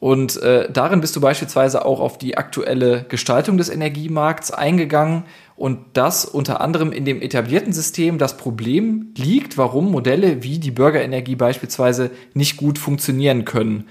Und 0.00 0.42
äh, 0.42 0.72
darin 0.72 1.02
bist 1.02 1.14
du 1.14 1.20
beispielsweise 1.20 1.84
auch 1.84 2.00
auf 2.00 2.16
die 2.16 2.38
aktuelle 2.38 3.04
Gestaltung 3.04 3.58
des 3.58 3.68
Energiemarkts 3.68 4.50
eingegangen 4.50 5.24
und 5.56 5.78
das 5.92 6.24
unter 6.24 6.62
anderem 6.62 6.90
in 6.90 7.04
dem 7.04 7.20
etablierten 7.20 7.74
System 7.74 8.16
das 8.16 8.38
Problem 8.38 9.12
liegt, 9.14 9.58
warum 9.58 9.90
Modelle 9.90 10.42
wie 10.42 10.58
die 10.58 10.70
Bürgerenergie 10.70 11.36
beispielsweise 11.36 12.10
nicht 12.32 12.56
gut 12.56 12.78
funktionieren 12.78 13.44
können. 13.44 13.88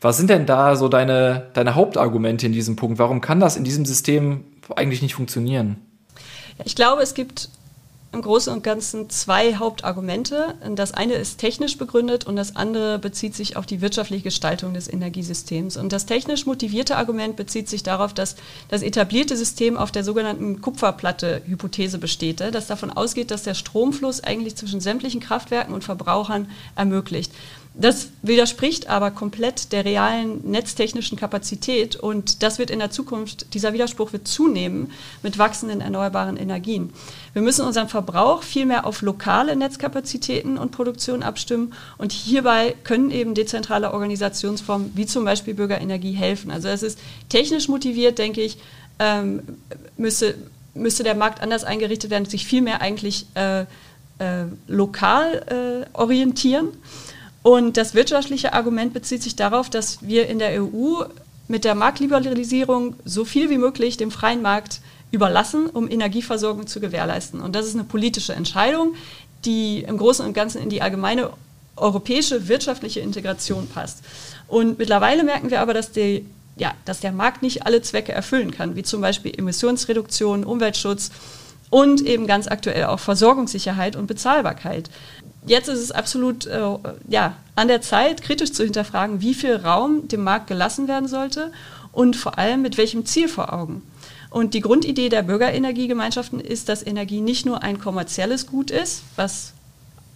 Was 0.00 0.16
sind 0.16 0.30
denn 0.30 0.46
da 0.46 0.76
so 0.76 0.88
deine, 0.88 1.50
deine 1.52 1.74
Hauptargumente 1.74 2.46
in 2.46 2.52
diesem 2.52 2.76
Punkt? 2.76 3.00
Warum 3.00 3.20
kann 3.20 3.40
das 3.40 3.56
in 3.56 3.64
diesem 3.64 3.84
System 3.84 4.44
eigentlich 4.76 5.02
nicht 5.02 5.16
funktionieren? 5.16 5.78
Ich 6.64 6.76
glaube, 6.76 7.02
es 7.02 7.14
gibt 7.14 7.50
im 8.12 8.22
Großen 8.22 8.52
und 8.52 8.64
Ganzen 8.64 9.08
zwei 9.08 9.54
Hauptargumente. 9.54 10.54
Das 10.74 10.92
eine 10.92 11.14
ist 11.14 11.38
technisch 11.38 11.78
begründet 11.78 12.26
und 12.26 12.34
das 12.34 12.56
andere 12.56 12.98
bezieht 12.98 13.36
sich 13.36 13.56
auf 13.56 13.66
die 13.66 13.80
wirtschaftliche 13.80 14.24
Gestaltung 14.24 14.74
des 14.74 14.92
Energiesystems. 14.92 15.76
Und 15.76 15.92
das 15.92 16.06
technisch 16.06 16.44
motivierte 16.44 16.96
Argument 16.96 17.36
bezieht 17.36 17.68
sich 17.68 17.84
darauf, 17.84 18.12
dass 18.12 18.34
das 18.68 18.82
etablierte 18.82 19.36
System 19.36 19.76
auf 19.76 19.92
der 19.92 20.02
sogenannten 20.02 20.60
Kupferplatte-Hypothese 20.60 21.98
besteht, 21.98 22.40
das 22.40 22.66
davon 22.66 22.90
ausgeht, 22.90 23.30
dass 23.30 23.44
der 23.44 23.54
Stromfluss 23.54 24.24
eigentlich 24.24 24.56
zwischen 24.56 24.80
sämtlichen 24.80 25.20
Kraftwerken 25.20 25.72
und 25.72 25.84
Verbrauchern 25.84 26.48
ermöglicht. 26.74 27.32
Das 27.80 28.08
widerspricht 28.20 28.90
aber 28.90 29.10
komplett 29.10 29.72
der 29.72 29.86
realen 29.86 30.50
netztechnischen 30.50 31.16
Kapazität 31.16 31.96
und 31.96 32.42
das 32.42 32.58
wird 32.58 32.68
in 32.70 32.78
der 32.78 32.90
Zukunft, 32.90 33.54
dieser 33.54 33.72
Widerspruch 33.72 34.12
wird 34.12 34.28
zunehmen 34.28 34.92
mit 35.22 35.38
wachsenden 35.38 35.80
erneuerbaren 35.80 36.36
Energien. 36.36 36.92
Wir 37.32 37.40
müssen 37.40 37.64
unseren 37.64 37.88
Verbrauch 37.88 38.42
vielmehr 38.42 38.84
auf 38.84 39.00
lokale 39.00 39.56
Netzkapazitäten 39.56 40.58
und 40.58 40.72
Produktion 40.72 41.22
abstimmen 41.22 41.72
und 41.96 42.12
hierbei 42.12 42.74
können 42.84 43.10
eben 43.10 43.34
dezentrale 43.34 43.94
Organisationsformen 43.94 44.92
wie 44.94 45.06
zum 45.06 45.24
Beispiel 45.24 45.54
Bürgerenergie 45.54 46.12
helfen. 46.12 46.50
Also 46.50 46.68
es 46.68 46.82
ist 46.82 46.98
technisch 47.30 47.68
motiviert, 47.68 48.18
denke 48.18 48.42
ich, 48.42 48.58
ähm, 48.98 49.42
müsste, 49.96 50.34
müsste 50.74 51.02
der 51.02 51.14
Markt 51.14 51.40
anders 51.40 51.64
eingerichtet 51.64 52.10
werden, 52.10 52.26
sich 52.26 52.44
vielmehr 52.44 52.82
eigentlich 52.82 53.24
äh, 53.32 53.62
äh, 53.62 54.44
lokal 54.66 55.86
äh, 55.94 55.96
orientieren. 55.96 56.68
Und 57.42 57.76
das 57.76 57.94
wirtschaftliche 57.94 58.52
Argument 58.52 58.92
bezieht 58.92 59.22
sich 59.22 59.36
darauf, 59.36 59.70
dass 59.70 60.06
wir 60.06 60.28
in 60.28 60.38
der 60.38 60.62
EU 60.62 61.04
mit 61.48 61.64
der 61.64 61.74
Marktliberalisierung 61.74 62.94
so 63.04 63.24
viel 63.24 63.50
wie 63.50 63.58
möglich 63.58 63.96
dem 63.96 64.10
freien 64.10 64.42
Markt 64.42 64.80
überlassen, 65.10 65.66
um 65.66 65.90
Energieversorgung 65.90 66.66
zu 66.66 66.80
gewährleisten. 66.80 67.40
Und 67.40 67.56
das 67.56 67.66
ist 67.66 67.74
eine 67.74 67.84
politische 67.84 68.34
Entscheidung, 68.34 68.94
die 69.44 69.80
im 69.80 69.96
Großen 69.96 70.24
und 70.24 70.34
Ganzen 70.34 70.62
in 70.62 70.68
die 70.68 70.82
allgemeine 70.82 71.30
europäische 71.76 72.46
wirtschaftliche 72.48 73.00
Integration 73.00 73.66
passt. 73.66 74.02
Und 74.46 74.78
mittlerweile 74.78 75.24
merken 75.24 75.50
wir 75.50 75.60
aber, 75.60 75.74
dass, 75.74 75.92
die, 75.92 76.26
ja, 76.56 76.74
dass 76.84 77.00
der 77.00 77.12
Markt 77.12 77.42
nicht 77.42 77.66
alle 77.66 77.82
Zwecke 77.82 78.12
erfüllen 78.12 78.50
kann, 78.50 78.76
wie 78.76 78.82
zum 78.82 79.00
Beispiel 79.00 79.36
Emissionsreduktion, 79.36 80.44
Umweltschutz 80.44 81.10
und 81.70 82.02
eben 82.02 82.26
ganz 82.26 82.48
aktuell 82.48 82.84
auch 82.84 83.00
Versorgungssicherheit 83.00 83.96
und 83.96 84.06
Bezahlbarkeit 84.06 84.90
jetzt 85.46 85.68
ist 85.68 85.80
es 85.80 85.92
absolut 85.92 86.46
äh, 86.46 86.60
ja, 87.08 87.36
an 87.54 87.68
der 87.68 87.80
Zeit, 87.80 88.22
kritisch 88.22 88.52
zu 88.52 88.64
hinterfragen, 88.64 89.20
wie 89.20 89.34
viel 89.34 89.56
Raum 89.56 90.08
dem 90.08 90.24
Markt 90.24 90.46
gelassen 90.46 90.88
werden 90.88 91.08
sollte 91.08 91.52
und 91.92 92.16
vor 92.16 92.38
allem 92.38 92.62
mit 92.62 92.78
welchem 92.78 93.06
Ziel 93.06 93.28
vor 93.28 93.52
Augen. 93.52 93.82
Und 94.30 94.54
die 94.54 94.60
Grundidee 94.60 95.08
der 95.08 95.22
Bürgerenergiegemeinschaften 95.22 96.40
ist, 96.40 96.68
dass 96.68 96.86
Energie 96.86 97.20
nicht 97.20 97.46
nur 97.46 97.62
ein 97.62 97.80
kommerzielles 97.80 98.46
Gut 98.46 98.70
ist, 98.70 99.02
was 99.16 99.54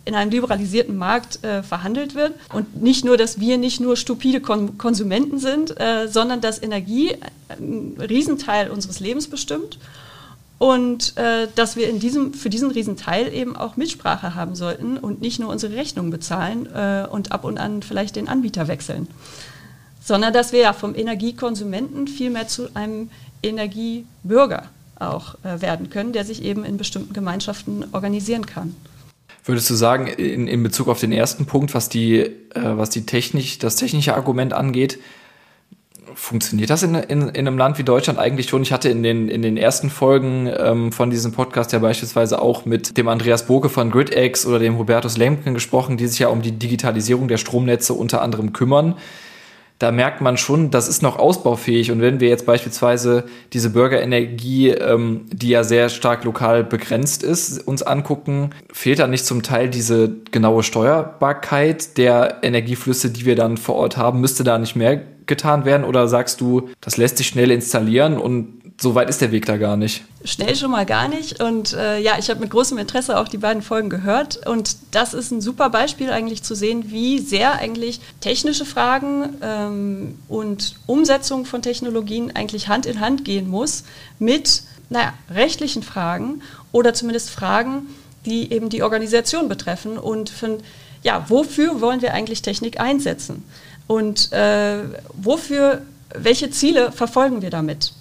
in 0.05 0.15
einem 0.15 0.31
liberalisierten 0.31 0.97
Markt 0.97 1.43
äh, 1.43 1.63
verhandelt 1.63 2.15
wird 2.15 2.35
und 2.53 2.83
nicht 2.83 3.05
nur, 3.05 3.17
dass 3.17 3.41
wir 3.41 3.59
nicht 3.59 3.81
nur 3.81 3.97
stupide 3.97 4.41
Kon 4.41 4.77
Konsumenten 4.79 5.39
sind, 5.39 5.81
äh, 5.81 6.09
sondern 6.09 6.41
dass 6.41 6.63
Energie 6.63 7.17
einen 7.49 7.97
Riesenteil 7.99 8.71
unseres 8.71 9.01
Lebens 9.01 9.29
bestimmt 9.29 9.79
und 10.59 11.17
äh, 11.17 11.49
dass 11.55 11.77
wir 11.77 11.89
in 11.89 11.99
diesem, 11.99 12.33
für 12.33 12.49
diesen 12.49 12.71
Riesenteil 12.71 13.33
eben 13.33 13.57
auch 13.57 13.77
Mitsprache 13.77 14.35
haben 14.35 14.55
sollten 14.55 14.97
und 14.97 15.21
nicht 15.21 15.41
nur 15.41 15.51
unsere 15.51 15.75
Rechnungen 15.75 16.11
bezahlen 16.11 16.67
äh, 16.73 17.07
und 17.11 17.33
ab 17.33 17.45
und 17.45 17.59
an 17.59 17.83
vielleicht 17.83 18.17
den 18.17 18.29
Anbieter 18.29 18.69
wechseln, 18.69 19.09
sondern 20.03 20.33
dass 20.33 20.53
wir 20.53 20.61
ja 20.61 20.73
vom 20.73 20.95
Energiekonsumenten 20.95 22.07
vielmehr 22.07 22.49
zu 22.49 22.75
einem 22.75 23.11
Energiebürger 23.43 24.65
auch 24.99 25.35
äh, 25.43 25.61
werden 25.61 25.91
können, 25.91 26.13
der 26.13 26.25
sich 26.25 26.43
eben 26.43 26.65
in 26.65 26.77
bestimmten 26.77 27.13
Gemeinschaften 27.13 27.85
organisieren 27.93 28.47
kann. 28.47 28.77
Würdest 29.45 29.69
du 29.69 29.75
sagen, 29.75 30.07
in, 30.07 30.47
in 30.47 30.63
Bezug 30.63 30.89
auf 30.89 31.01
den 31.01 31.13
ersten 31.13 31.45
Punkt, 31.47 31.75
was 31.75 31.89
die, 31.89 32.21
äh, 32.21 32.31
was 32.55 32.91
die 32.91 33.05
technisch, 33.05 33.59
das 33.59 33.77
technische 33.77 34.15
Argument 34.15 34.53
angeht, 34.53 34.99
Funktioniert 36.15 36.71
das 36.71 36.83
in, 36.83 36.95
in, 36.95 37.29
in 37.29 37.47
einem 37.47 37.59
Land 37.59 37.79
wie 37.79 37.83
Deutschland 37.83 38.19
eigentlich 38.19 38.49
schon? 38.49 38.63
Ich 38.63 38.73
hatte 38.73 38.89
in 38.89 39.03
den, 39.03 39.29
in 39.29 39.43
den 39.43 39.57
ersten 39.57 39.91
Folgen 39.91 40.49
ähm, 40.57 40.93
von 40.93 41.11
diesem 41.11 41.33
Podcast 41.33 41.73
ja 41.73 41.81
beispielsweise 41.81 42.41
auch 42.41 42.65
mit 42.65 42.97
dem 42.97 43.09
Andreas 43.09 43.47
Boke 43.47 43.69
von 43.69 43.91
GridX 43.91 44.47
oder 44.47 44.59
dem 44.59 44.79
Hubertus 44.79 45.17
Lemken 45.17 45.55
gesprochen, 45.55 45.97
die 45.97 46.07
sich 46.07 46.21
ja 46.21 46.29
um 46.29 46.43
die 46.43 46.53
Digitalisierung 46.53 47.29
der 47.29 47.39
Stromnetze 47.39 47.95
unter 47.95 48.23
anderem 48.23 48.53
kümmern 48.53 48.95
da 49.79 49.91
merkt 49.91 50.21
man 50.21 50.37
schon, 50.37 50.71
das 50.71 50.89
ist 50.89 51.03
noch 51.03 51.19
ausbaufähig. 51.19 51.91
Und 51.91 52.01
wenn 52.01 52.21
wir 52.21 52.29
jetzt 52.29 52.47
beispielsweise 52.47 53.25
diese 53.53 53.71
Bürgerenergie, 53.71 54.71
ähm, 54.71 55.27
die 55.33 55.49
ja 55.49 55.65
sehr 55.65 55.89
stark 55.89 56.25
lokal 56.25 56.63
begrenzt 56.63 57.23
ist, 57.23 57.67
uns 57.67 57.83
angucken, 57.83 58.51
fehlt 58.73 59.01
da 59.01 59.07
nicht 59.07 59.27
zum 59.27 59.43
Teil 59.43 59.69
diese 59.69 60.11
genaue 60.31 60.63
Steuerbarkeit 60.63 61.99
der 61.99 62.39
Energieflüsse, 62.43 63.11
die 63.11 63.27
wir 63.27 63.35
dann 63.35 63.57
vor 63.57 63.75
Ort 63.75 63.97
haben? 63.97 64.21
Müsste 64.21 64.45
da 64.45 64.59
nicht 64.59 64.77
mehr 64.77 65.03
getan 65.27 65.65
werden? 65.65 65.85
Oder 65.85 66.09
sagst 66.09 66.41
du, 66.41 66.71
das 66.81 66.97
lässt 66.97 67.19
sich 67.19 67.27
schnell 67.27 67.51
installieren 67.51 68.19
und 68.19 68.65
so 68.81 68.95
weit 68.95 69.09
ist 69.09 69.21
der 69.21 69.31
Weg 69.31 69.47
da 69.47 69.57
gar 69.57 69.77
nicht. 69.77 70.03
Schnell 70.25 70.57
schon 70.57 70.71
mal 70.71 70.85
gar 70.85 71.07
nicht. 71.09 71.41
Und 71.41 71.75
äh, 71.75 72.01
ja, 72.01 72.17
ich 72.19 72.29
habe 72.29 72.41
mit 72.41 72.51
großem 72.51 72.77
Interesse 72.79 73.19
auch 73.19 73.29
die 73.29 73.39
beiden 73.39 73.63
Folgen 73.63 73.89
gehört. 73.89 74.47
Und 74.49 74.77
das 74.91 75.15
ist 75.15 75.31
ein 75.31 75.41
super 75.41 75.71
Beispiel 75.71 76.11
eigentlich 76.11 76.43
zu 76.43 76.57
sehen, 76.57 76.91
wie 76.91 77.21
sehr 77.21 77.53
eigentlich 77.53 78.01
technische 78.21 78.65
Fragen 78.65 79.37
ähm, 79.43 80.19
und 80.29 80.75
Umsetzung 80.87 81.45
von 81.47 81.63
Technologien 81.63 82.33
eigentlich 82.35 82.69
Hand 82.69 82.87
in 82.87 83.01
Hand 83.01 83.25
gehen 83.25 83.49
muss 83.49 83.85
mit 84.19 84.63
naja, 84.91 85.15
rechtlichen 85.31 85.83
Fragen 85.83 86.43
oder 86.73 86.95
zumindest 86.95 87.31
Fragen, 87.31 87.87
die 88.27 88.53
eben 88.53 88.71
die 88.71 88.83
Organisation 88.83 89.49
betreffen 89.49 89.99
und 89.99 90.31
von, 90.31 90.59
ja, 91.03 91.27
wofür 91.29 91.81
wollen 91.81 92.03
wir 92.03 92.15
eigentlich 92.15 92.43
Technik 92.43 92.81
einsetzen? 92.81 93.45
Und 93.87 94.33
äh, 94.33 94.79
wofür, 95.15 95.83
welche 96.15 96.51
Ziele 96.51 96.93
verfolgen 96.93 97.43
wir 97.43 97.51
damit? 97.51 97.93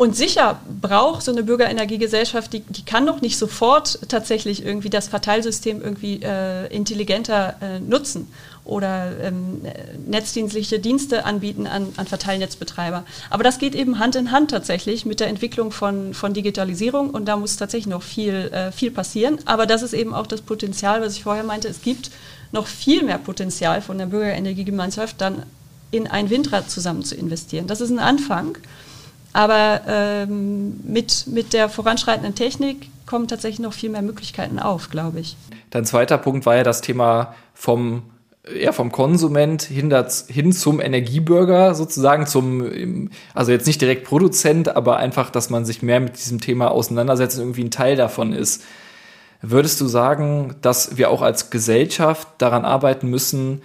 Und 0.00 0.16
sicher 0.16 0.60
braucht 0.80 1.22
so 1.22 1.30
eine 1.30 1.42
Bürgerenergiegesellschaft, 1.42 2.54
die, 2.54 2.60
die 2.60 2.86
kann 2.86 3.04
noch 3.04 3.20
nicht 3.20 3.36
sofort 3.36 3.98
tatsächlich 4.08 4.64
irgendwie 4.64 4.88
das 4.88 5.08
Verteilsystem 5.08 5.82
irgendwie 5.82 6.22
äh, 6.22 6.74
intelligenter 6.74 7.56
äh, 7.60 7.80
nutzen 7.80 8.26
oder 8.64 9.12
ähm, 9.20 9.60
netzdienstliche 10.06 10.78
Dienste 10.78 11.26
anbieten 11.26 11.66
an, 11.66 11.88
an 11.98 12.06
Verteilnetzbetreiber. 12.06 13.04
Aber 13.28 13.44
das 13.44 13.58
geht 13.58 13.74
eben 13.74 13.98
Hand 13.98 14.16
in 14.16 14.30
Hand 14.30 14.52
tatsächlich 14.52 15.04
mit 15.04 15.20
der 15.20 15.26
Entwicklung 15.26 15.70
von, 15.70 16.14
von 16.14 16.32
Digitalisierung 16.32 17.10
und 17.10 17.26
da 17.26 17.36
muss 17.36 17.58
tatsächlich 17.58 17.90
noch 17.90 18.02
viel, 18.02 18.50
äh, 18.54 18.72
viel 18.72 18.90
passieren. 18.90 19.38
Aber 19.44 19.66
das 19.66 19.82
ist 19.82 19.92
eben 19.92 20.14
auch 20.14 20.26
das 20.26 20.40
Potenzial, 20.40 21.02
was 21.02 21.14
ich 21.14 21.24
vorher 21.24 21.44
meinte. 21.44 21.68
Es 21.68 21.82
gibt 21.82 22.10
noch 22.52 22.66
viel 22.66 23.04
mehr 23.04 23.18
Potenzial 23.18 23.80
von 23.82 23.98
der 23.98 24.06
Bürgerenergiegemeinschaft 24.06 25.20
dann 25.20 25.44
in 25.90 26.06
ein 26.06 26.30
Windrad 26.30 26.70
zusammen 26.70 27.02
zu 27.02 27.14
investieren. 27.14 27.66
Das 27.66 27.80
ist 27.80 27.90
ein 27.90 27.98
Anfang. 27.98 28.56
Aber 29.32 29.82
ähm, 29.86 30.80
mit, 30.82 31.26
mit 31.28 31.52
der 31.52 31.68
voranschreitenden 31.68 32.34
Technik 32.34 32.88
kommen 33.06 33.28
tatsächlich 33.28 33.60
noch 33.60 33.72
viel 33.72 33.90
mehr 33.90 34.02
Möglichkeiten 34.02 34.58
auf, 34.58 34.90
glaube 34.90 35.20
ich. 35.20 35.36
Dein 35.70 35.84
zweiter 35.84 36.18
Punkt 36.18 36.46
war 36.46 36.56
ja 36.56 36.64
das 36.64 36.80
Thema 36.80 37.34
vom 37.54 38.02
ja, 38.58 38.72
vom 38.72 38.90
Konsument 38.90 39.62
hin, 39.62 39.94
hin 40.28 40.52
zum 40.52 40.80
Energiebürger 40.80 41.74
sozusagen, 41.74 42.26
zum, 42.26 43.10
also 43.34 43.52
jetzt 43.52 43.66
nicht 43.66 43.80
direkt 43.80 44.04
Produzent, 44.04 44.74
aber 44.74 44.96
einfach, 44.96 45.30
dass 45.30 45.50
man 45.50 45.64
sich 45.64 45.82
mehr 45.82 46.00
mit 46.00 46.16
diesem 46.16 46.40
Thema 46.40 46.70
auseinandersetzt 46.70 47.36
und 47.36 47.44
irgendwie 47.44 47.64
ein 47.64 47.70
Teil 47.70 47.96
davon 47.96 48.32
ist. 48.32 48.62
Würdest 49.42 49.80
du 49.80 49.86
sagen, 49.86 50.56
dass 50.60 50.96
wir 50.96 51.10
auch 51.10 51.22
als 51.22 51.50
Gesellschaft 51.50 52.28
daran 52.38 52.64
arbeiten 52.64 53.08
müssen, 53.08 53.62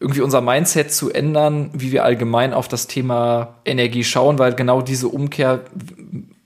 irgendwie 0.00 0.22
unser 0.22 0.40
Mindset 0.40 0.92
zu 0.92 1.12
ändern, 1.12 1.70
wie 1.72 1.92
wir 1.92 2.04
allgemein 2.04 2.52
auf 2.52 2.66
das 2.66 2.88
Thema 2.88 3.54
Energie 3.64 4.02
schauen, 4.02 4.38
weil 4.38 4.54
genau 4.54 4.82
diese 4.82 5.06
Umkehr 5.06 5.60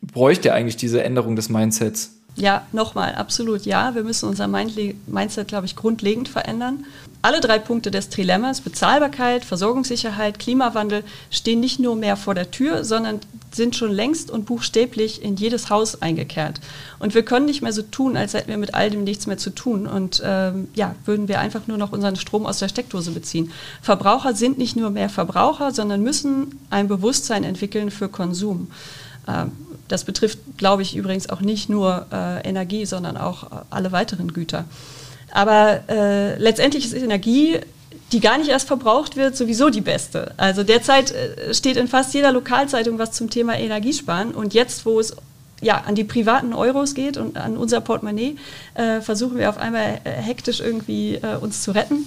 bräuchte 0.03 0.53
eigentlich 0.53 0.77
diese 0.77 1.03
Änderung 1.03 1.37
des 1.37 1.49
Mindsets. 1.49 2.13
Ja, 2.37 2.67
nochmal, 2.73 3.15
absolut 3.15 3.65
ja. 3.65 3.95
Wir 3.95 4.05
müssen 4.05 4.29
unser 4.29 4.47
Mindset, 4.47 5.49
glaube 5.49 5.65
ich, 5.65 5.75
grundlegend 5.75 6.29
verändern. 6.29 6.85
Alle 7.23 7.41
drei 7.41 7.59
Punkte 7.59 7.91
des 7.91 8.11
Trilemmas, 8.11 8.61
Bezahlbarkeit, 8.61 9.43
Versorgungssicherheit, 9.43 10.39
Klimawandel, 10.39 11.03
stehen 11.31 11.61
nicht 11.61 11.81
nur 11.81 11.97
mehr 11.97 12.17
vor 12.17 12.35
der 12.35 12.51
Tür, 12.51 12.85
sondern 12.85 13.21
sind 13.57 13.75
schon 13.75 13.91
längst 13.91 14.31
und 14.31 14.47
buchstäblich 14.47 15.23
in 15.23 15.37
jedes 15.37 15.71
Haus 15.71 16.03
eingekehrt. 16.03 16.61
Und 16.99 17.15
wir 17.15 17.25
können 17.25 17.47
nicht 17.47 17.63
mehr 17.63 17.73
so 17.73 17.83
tun, 17.83 18.17
als 18.17 18.35
hätten 18.35 18.49
wir 18.49 18.59
mit 18.59 18.75
all 18.75 18.91
dem 18.91 19.05
nichts 19.05 19.27
mehr 19.27 19.39
zu 19.39 19.51
tun. 19.51 19.87
Und 19.87 20.23
ähm, 20.25 20.69
ja, 20.75 20.95
würden 21.05 21.29
wir 21.29 21.41
einfach 21.41 21.67
nur 21.67 21.79
noch 21.79 21.93
unseren 21.93 22.17
Strom 22.17 22.47
aus 22.47 22.59
der 22.59 22.69
Steckdose 22.69 23.11
beziehen. 23.11 23.51
Verbraucher 23.83 24.35
sind 24.35 24.59
nicht 24.59 24.77
nur 24.77 24.91
mehr 24.91 25.09
Verbraucher, 25.09 25.73
sondern 25.73 26.03
müssen 26.03 26.61
ein 26.71 26.89
Bewusstsein 26.89 27.45
entwickeln 27.45 27.91
für 27.91 28.09
Konsum. 28.09 28.69
Ähm, 29.27 29.53
das 29.89 30.05
betrifft, 30.05 30.39
glaube 30.57 30.83
ich, 30.83 30.97
übrigens 30.97 31.29
auch 31.29 31.41
nicht 31.41 31.69
nur 31.69 32.07
äh, 32.13 32.49
Energie, 32.49 32.87
sondern 32.87 33.17
auch 33.17 33.45
äh, 33.45 33.65
alle 33.71 33.93
weiteren 33.93 34.33
Güter. 34.33 34.65
Aber 35.33 35.81
äh, 35.89 36.39
letztendlich 36.39 36.87
ist 36.87 36.95
Energie, 36.95 37.61
die 38.13 38.21
gar 38.21 38.39
nicht 38.39 38.49
erst 38.49 38.69
verbraucht 38.69 39.17
wird, 39.17 39.37
sowieso 39.37 39.71
die 39.71 39.81
beste. 39.81 40.33
Also 40.37 40.63
derzeit 40.63 41.13
äh, 41.13 41.53
steht 41.55 41.77
in 41.77 41.89
fast 41.89 42.15
jeder 42.15 42.33
Lokalzeitung 42.33 42.99
was 42.99 43.13
zum 43.13 43.31
Thema 43.31 43.59
Energiesparen. 43.59 44.33
Und 44.33 44.55
jetzt, 44.55 44.87
wo 44.87 45.01
es 45.01 45.17
ja, 45.61 45.83
an 45.87 45.95
die 45.95 46.05
privaten 46.05 46.53
Euros 46.53 46.95
geht 46.95 47.17
und 47.17 47.37
an 47.39 47.57
unser 47.57 47.81
Portemonnaie, 47.81 48.37
äh, 48.75 49.01
versuchen 49.01 49.39
wir 49.39 49.49
auf 49.49 49.59
einmal 49.59 50.01
äh, 50.05 50.11
hektisch 50.11 50.61
irgendwie 50.61 51.19
uns 51.41 51.63
zu 51.63 51.71
retten. 51.73 52.07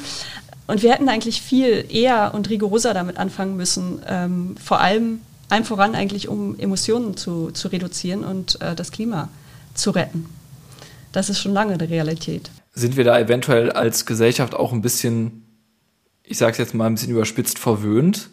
Und 0.68 0.84
wir 0.84 0.94
hätten 0.94 1.10
eigentlich 1.10 1.42
viel 1.42 1.86
eher 1.90 2.36
und 2.36 2.48
rigoroser 2.48 2.94
damit 2.94 3.18
anfangen 3.18 3.58
müssen, 3.58 4.04
ähm, 4.08 4.56
vor 4.64 4.80
allem 4.80 5.20
einem 5.50 5.66
voran 5.66 5.96
eigentlich, 5.96 6.28
um 6.28 6.58
Emissionen 6.60 7.18
zu, 7.18 7.52
zu 7.52 7.70
reduzieren 7.70 8.24
und 8.24 8.62
äh, 8.62 8.76
das 8.76 8.92
Klima 8.92 9.30
zu 9.74 9.92
retten. 9.92 10.28
Das 11.12 11.30
ist 11.30 11.40
schon 11.40 11.54
lange 11.54 11.78
die 11.78 11.86
Realität. 11.86 12.52
Sind 12.74 12.98
wir 12.98 13.04
da 13.04 13.20
eventuell 13.20 13.72
als 13.72 14.06
Gesellschaft 14.06 14.54
auch 14.54 14.72
ein 14.72 14.82
bisschen, 14.82 15.44
ich 16.30 16.38
sage 16.38 16.54
es 16.54 16.58
jetzt 16.60 16.76
mal 16.76 16.86
ein 16.86 16.94
bisschen 16.94 17.12
überspitzt, 17.12 17.60
verwöhnt? 17.60 18.30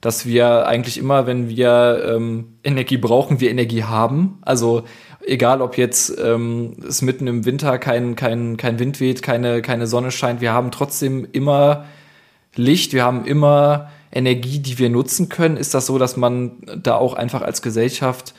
Dass 0.00 0.24
wir 0.24 0.66
eigentlich 0.66 0.96
immer, 0.96 1.26
wenn 1.26 1.48
wir 1.50 2.14
ähm, 2.16 2.54
Energie 2.64 2.96
brauchen, 2.96 3.40
wir 3.40 3.50
Energie 3.50 3.84
haben. 3.84 4.38
Also 4.40 4.84
egal, 5.26 5.60
ob 5.60 5.76
jetzt 5.76 6.16
ähm, 6.18 6.76
es 6.88 7.02
mitten 7.02 7.26
im 7.26 7.44
Winter 7.44 7.76
kein, 7.78 8.16
kein, 8.16 8.56
kein 8.56 8.78
Wind 8.78 9.00
weht, 9.00 9.20
keine, 9.20 9.60
keine 9.60 9.86
Sonne 9.86 10.10
scheint, 10.10 10.40
wir 10.40 10.52
haben 10.52 10.70
trotzdem 10.70 11.26
immer 11.32 11.84
Licht, 12.54 12.94
wir 12.94 13.04
haben 13.04 13.26
immer 13.26 13.90
Energie, 14.12 14.60
die 14.60 14.78
wir 14.78 14.88
nutzen 14.88 15.28
können? 15.28 15.56
Ist 15.56 15.74
das 15.74 15.86
so, 15.86 15.98
dass 15.98 16.16
man 16.16 16.52
da 16.82 16.94
auch 16.94 17.14
einfach 17.14 17.42
als 17.42 17.60
Gesellschaft 17.60 18.32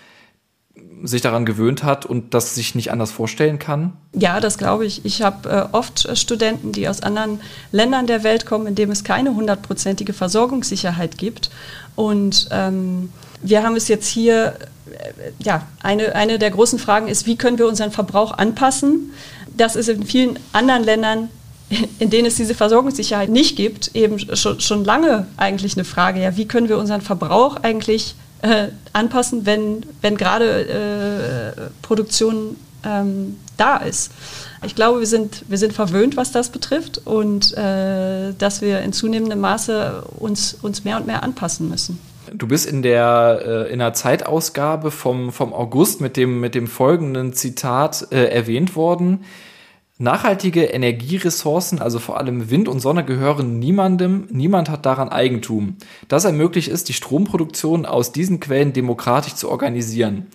sich 1.04 1.22
daran 1.22 1.46
gewöhnt 1.46 1.84
hat 1.84 2.06
und 2.06 2.34
das 2.34 2.56
sich 2.56 2.76
nicht 2.76 2.92
anders 2.92 3.12
vorstellen 3.12 3.60
kann? 3.60 3.94
Ja, 4.14 4.40
das 4.40 4.58
glaube 4.58 4.86
ich. 4.86 5.06
Ich 5.06 5.22
habe 5.22 5.50
äh, 5.50 5.76
oft 5.76 6.18
Studenten, 6.18 6.72
die 6.72 6.88
aus 6.88 7.02
anderen 7.02 7.40
Ländern 7.72 8.08
der 8.08 8.24
Welt 8.24 8.46
kommen, 8.46 8.68
in 8.68 8.76
denen 8.76 8.92
es 8.92 9.04
keine 9.04 9.36
hundertprozentige 9.36 10.14
Versorgungssicherheit 10.14 11.18
gibt. 11.18 11.50
Und 11.96 12.48
ähm, 12.52 13.12
wir 13.42 13.64
haben 13.64 13.76
es 13.76 13.88
jetzt 13.88 14.08
hier, 14.08 14.56
äh, 14.92 15.32
ja, 15.44 15.68
eine, 15.82 16.16
eine 16.16 16.40
der 16.40 16.52
großen 16.52 16.80
Fragen 16.80 17.08
ist, 17.08 17.26
wie 17.26 17.36
können 17.36 17.58
wir 17.58 17.68
unseren 17.68 17.92
Verbrauch 17.92 18.38
anpassen? 18.38 19.12
Das 19.56 19.76
ist 19.76 19.90
in 19.90 20.04
vielen 20.04 20.40
anderen 20.54 20.84
Ländern 20.84 21.30
in 22.00 22.10
denen 22.10 22.28
es 22.28 22.36
diese 22.36 22.54
Versorgungssicherheit 22.54 23.30
nicht 23.30 23.56
gibt, 23.56 23.96
eben 23.96 24.20
schon, 24.36 24.60
schon 24.60 24.84
lange 24.84 25.28
eigentlich 25.38 25.76
eine 25.76 25.86
Frage, 25.86 26.22
ja, 26.22 26.36
wie 26.36 26.46
können 26.46 26.70
wir 26.70 26.78
unseren 26.78 27.02
Verbrauch 27.02 27.58
eigentlich 27.62 28.16
äh, 28.42 28.70
anpassen, 28.94 29.46
wenn, 29.46 29.86
wenn 30.02 30.18
gerade 30.18 31.56
äh, 31.58 31.70
Produktion 31.82 32.56
ähm, 32.84 33.38
da 33.58 33.78
ist. 33.78 34.12
Ich 34.66 34.76
glaube, 34.76 35.00
wir 35.00 35.08
sind, 35.08 35.46
wir 35.48 35.58
sind 35.58 35.74
verwöhnt, 35.74 36.18
was 36.18 36.32
das 36.32 36.50
betrifft 36.50 37.02
und 37.06 37.56
äh, 37.58 38.34
dass 38.38 38.62
wir 38.62 38.82
in 38.82 38.94
zunehmendem 38.94 39.40
Maße 39.40 40.04
uns, 40.20 40.58
uns 40.62 40.84
mehr 40.84 40.98
und 40.98 41.08
mehr 41.08 41.24
anpassen 41.24 41.70
müssen. 41.70 42.00
Du 42.34 42.48
bist 42.48 42.66
in 42.66 42.82
der, 42.82 43.42
äh, 43.46 43.74
in 43.74 43.80
der 43.80 43.94
Zeitausgabe 43.94 44.90
vom, 44.90 45.32
vom 45.32 45.54
August 45.54 46.02
mit 46.02 46.16
dem, 46.18 46.40
mit 46.40 46.56
dem 46.56 46.68
folgenden 46.68 47.34
Zitat 47.34 48.08
äh, 48.12 48.26
erwähnt 48.26 48.76
worden. 48.76 49.26
Nachhaltige 50.02 50.64
Energieressourcen, 50.64 51.80
also 51.80 52.00
vor 52.00 52.18
allem 52.18 52.50
Wind 52.50 52.68
und 52.68 52.80
Sonne, 52.80 53.06
gehören 53.06 53.60
niemandem. 53.60 54.28
Niemand 54.32 54.68
hat 54.68 54.88
daran 54.88 55.10
Eigentum. 55.10 55.76
Das 56.08 56.26
ermöglicht 56.26 56.70
es, 56.70 56.84
die 56.84 56.94
Stromproduktion 56.94 57.86
aus 57.86 58.12
diesen 58.12 58.40
Quellen 58.40 58.74
demokratisch 58.74 59.36
zu 59.36 59.48
organisieren. 59.48 60.26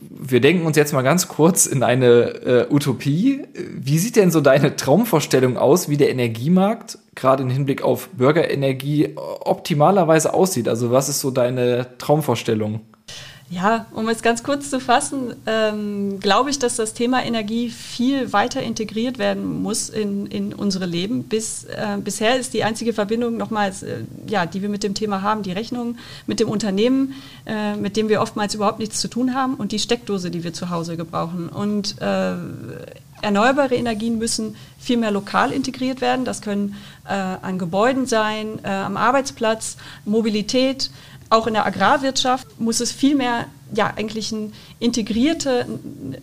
Wir 0.00 0.40
denken 0.40 0.66
uns 0.66 0.76
jetzt 0.76 0.92
mal 0.92 1.02
ganz 1.02 1.28
kurz 1.28 1.66
in 1.66 1.84
eine 1.84 2.06
äh, 2.08 2.66
Utopie. 2.68 3.44
Wie 3.54 3.98
sieht 3.98 4.16
denn 4.16 4.32
so 4.32 4.40
deine 4.40 4.74
Traumvorstellung 4.74 5.56
aus, 5.56 5.88
wie 5.88 5.96
der 5.96 6.10
Energiemarkt 6.10 6.98
gerade 7.14 7.44
im 7.44 7.50
Hinblick 7.50 7.82
auf 7.82 8.08
Bürgerenergie 8.08 9.14
optimalerweise 9.14 10.34
aussieht? 10.34 10.68
Also 10.68 10.90
was 10.90 11.08
ist 11.08 11.20
so 11.20 11.30
deine 11.30 11.86
Traumvorstellung? 11.98 12.80
Ja, 13.52 13.86
um 13.90 14.08
es 14.08 14.22
ganz 14.22 14.44
kurz 14.44 14.70
zu 14.70 14.78
fassen, 14.78 15.34
ähm, 15.44 16.20
glaube 16.20 16.50
ich, 16.50 16.60
dass 16.60 16.76
das 16.76 16.94
Thema 16.94 17.24
Energie 17.24 17.68
viel 17.68 18.32
weiter 18.32 18.62
integriert 18.62 19.18
werden 19.18 19.60
muss 19.62 19.88
in, 19.88 20.26
in 20.26 20.54
unsere 20.54 20.86
Leben. 20.86 21.24
Bis, 21.24 21.64
äh, 21.64 21.98
bisher 21.98 22.38
ist 22.38 22.54
die 22.54 22.62
einzige 22.62 22.92
Verbindung 22.92 23.36
nochmals, 23.36 23.82
äh, 23.82 24.04
ja, 24.28 24.46
die 24.46 24.62
wir 24.62 24.68
mit 24.68 24.84
dem 24.84 24.94
Thema 24.94 25.22
haben, 25.22 25.42
die 25.42 25.50
Rechnung 25.50 25.96
mit 26.28 26.38
dem 26.38 26.48
Unternehmen, 26.48 27.14
äh, 27.44 27.74
mit 27.74 27.96
dem 27.96 28.08
wir 28.08 28.22
oftmals 28.22 28.54
überhaupt 28.54 28.78
nichts 28.78 29.00
zu 29.00 29.08
tun 29.08 29.34
haben 29.34 29.54
und 29.54 29.72
die 29.72 29.80
Steckdose, 29.80 30.30
die 30.30 30.44
wir 30.44 30.52
zu 30.52 30.70
Hause 30.70 30.96
gebrauchen. 30.96 31.48
Und 31.48 32.00
äh, 32.00 32.34
erneuerbare 33.20 33.74
Energien 33.74 34.18
müssen 34.18 34.54
viel 34.78 34.96
mehr 34.96 35.10
lokal 35.10 35.50
integriert 35.50 36.00
werden. 36.00 36.24
Das 36.24 36.40
können 36.40 36.76
äh, 37.04 37.14
an 37.14 37.58
Gebäuden 37.58 38.06
sein, 38.06 38.60
äh, 38.62 38.68
am 38.68 38.96
Arbeitsplatz, 38.96 39.76
Mobilität 40.04 40.90
auch 41.30 41.46
in 41.46 41.54
der 41.54 41.64
Agrarwirtschaft 41.64 42.60
muss 42.60 42.80
es 42.80 42.92
viel 42.92 43.14
mehr 43.14 43.46
ja 43.72 43.92
eigentlich 43.96 44.32
ein 44.32 44.52
integrierte, 44.80 45.64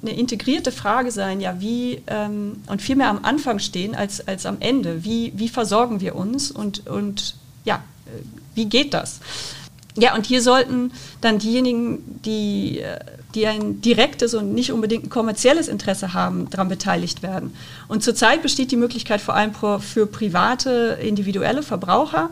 eine 0.02 0.12
integrierte 0.12 0.72
Frage 0.72 1.12
sein, 1.12 1.40
ja 1.40 1.60
wie 1.62 2.02
ähm, 2.08 2.62
und 2.68 2.82
viel 2.82 2.98
mehr 2.98 3.10
am 3.10 3.24
Anfang 3.24 3.60
stehen 3.60 3.96
als, 3.96 4.28
als 4.28 4.46
am 4.46 4.58
Ende. 4.60 5.04
Wie, 5.06 5.32
wie 5.36 5.48
versorgen 5.48 6.02
wir 6.02 6.16
uns 6.16 6.52
und, 6.52 6.88
und 6.88 7.36
ja, 7.64 7.82
wie 8.54 8.66
geht 8.66 8.94
das? 8.94 9.20
Ja, 9.96 10.14
und 10.14 10.28
hier 10.28 10.44
sollten 10.44 10.92
dann 11.22 11.40
diejenigen, 11.40 12.22
die, 12.24 12.84
die 13.34 13.48
ein 13.48 13.82
direktes 13.82 14.36
und 14.36 14.54
nicht 14.54 14.72
unbedingt 14.72 15.06
ein 15.06 15.10
kommerzielles 15.10 15.68
Interesse 15.68 16.14
haben, 16.14 16.50
daran 16.52 16.70
beteiligt 16.70 17.24
werden. 17.24 17.56
Und 17.88 18.04
zurzeit 18.04 18.44
besteht 18.44 18.72
die 18.72 18.78
Möglichkeit 18.78 19.22
vor 19.22 19.34
allem 19.34 19.54
für 19.56 20.06
private, 20.06 21.00
individuelle 21.02 21.64
Verbraucher, 21.64 22.30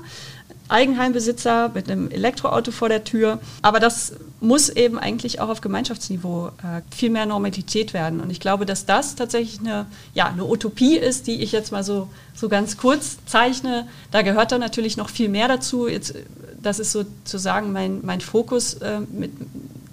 Eigenheimbesitzer 0.68 1.70
mit 1.74 1.90
einem 1.90 2.10
Elektroauto 2.10 2.72
vor 2.72 2.90
der 2.90 3.04
Tür. 3.04 3.40
Aber 3.62 3.80
das 3.80 4.14
muss 4.42 4.70
eben 4.70 4.98
eigentlich 4.98 5.40
auch 5.40 5.50
auf 5.50 5.62
Gemeinschaftsniveau 5.62 6.48
äh, 6.48 6.82
viel 6.96 7.10
mehr 7.10 7.26
Normalität 7.26 7.94
werden. 7.94 8.20
Und 8.20 8.30
ich 8.30 8.40
glaube, 8.40 8.66
dass 8.66 8.86
das 8.86 9.16
tatsächlich 9.16 9.60
eine, 9.60 9.86
ja, 10.14 10.28
eine 10.28 10.46
Utopie 10.46 10.98
ist, 10.98 11.28
die 11.28 11.42
ich 11.42 11.52
jetzt 11.52 11.72
mal 11.72 11.84
so, 11.84 12.10
so 12.36 12.50
ganz 12.50 12.78
kurz 12.78 13.18
zeichne. 13.26 13.88
Da 14.12 14.22
gehört 14.22 14.52
dann 14.52 14.62
natürlich 14.62 14.98
noch 14.98 15.10
viel 15.10 15.30
mehr 15.30 15.48
dazu. 15.48 15.88
Jetzt, 15.88 16.16
das 16.62 16.80
ist 16.80 16.92
sozusagen 16.92 17.72
mein, 17.72 18.00
mein 18.04 18.22
Fokus 18.22 18.76
äh, 18.76 19.02
mit 19.12 19.32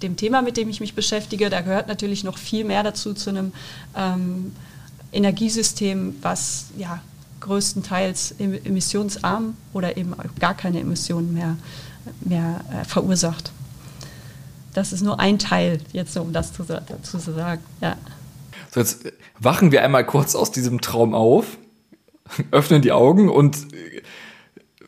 dem 0.01 0.17
Thema, 0.17 0.41
mit 0.41 0.57
dem 0.57 0.69
ich 0.69 0.79
mich 0.79 0.95
beschäftige. 0.95 1.49
Da 1.49 1.61
gehört 1.61 1.87
natürlich 1.87 2.23
noch 2.23 2.37
viel 2.37 2.65
mehr 2.65 2.83
dazu 2.83 3.13
zu 3.13 3.29
einem 3.29 3.53
ähm, 3.95 4.53
Energiesystem, 5.11 6.15
was 6.21 6.65
ja, 6.77 7.01
größtenteils 7.43 8.35
emissionsarm 8.39 9.55
oder 9.73 9.97
eben 9.97 10.15
gar 10.39 10.55
keine 10.55 10.79
Emissionen 10.79 11.33
mehr, 11.33 11.57
mehr 12.21 12.61
äh, 12.71 12.85
verursacht. 12.85 13.51
Das 14.73 14.91
ist 14.91 15.01
nur 15.01 15.19
ein 15.19 15.37
Teil, 15.37 15.79
jetzt 15.91 16.17
um 16.17 16.33
das 16.33 16.53
zu, 16.53 16.63
dazu 16.63 17.19
zu 17.19 17.33
sagen. 17.33 17.61
Ja. 17.81 17.97
So, 18.71 18.79
jetzt 18.79 19.05
wachen 19.39 19.71
wir 19.71 19.83
einmal 19.83 20.05
kurz 20.05 20.35
aus 20.35 20.51
diesem 20.51 20.81
Traum 20.81 21.13
auf, 21.13 21.57
öffnen 22.51 22.81
die 22.81 22.91
Augen 22.91 23.29
und 23.29 23.67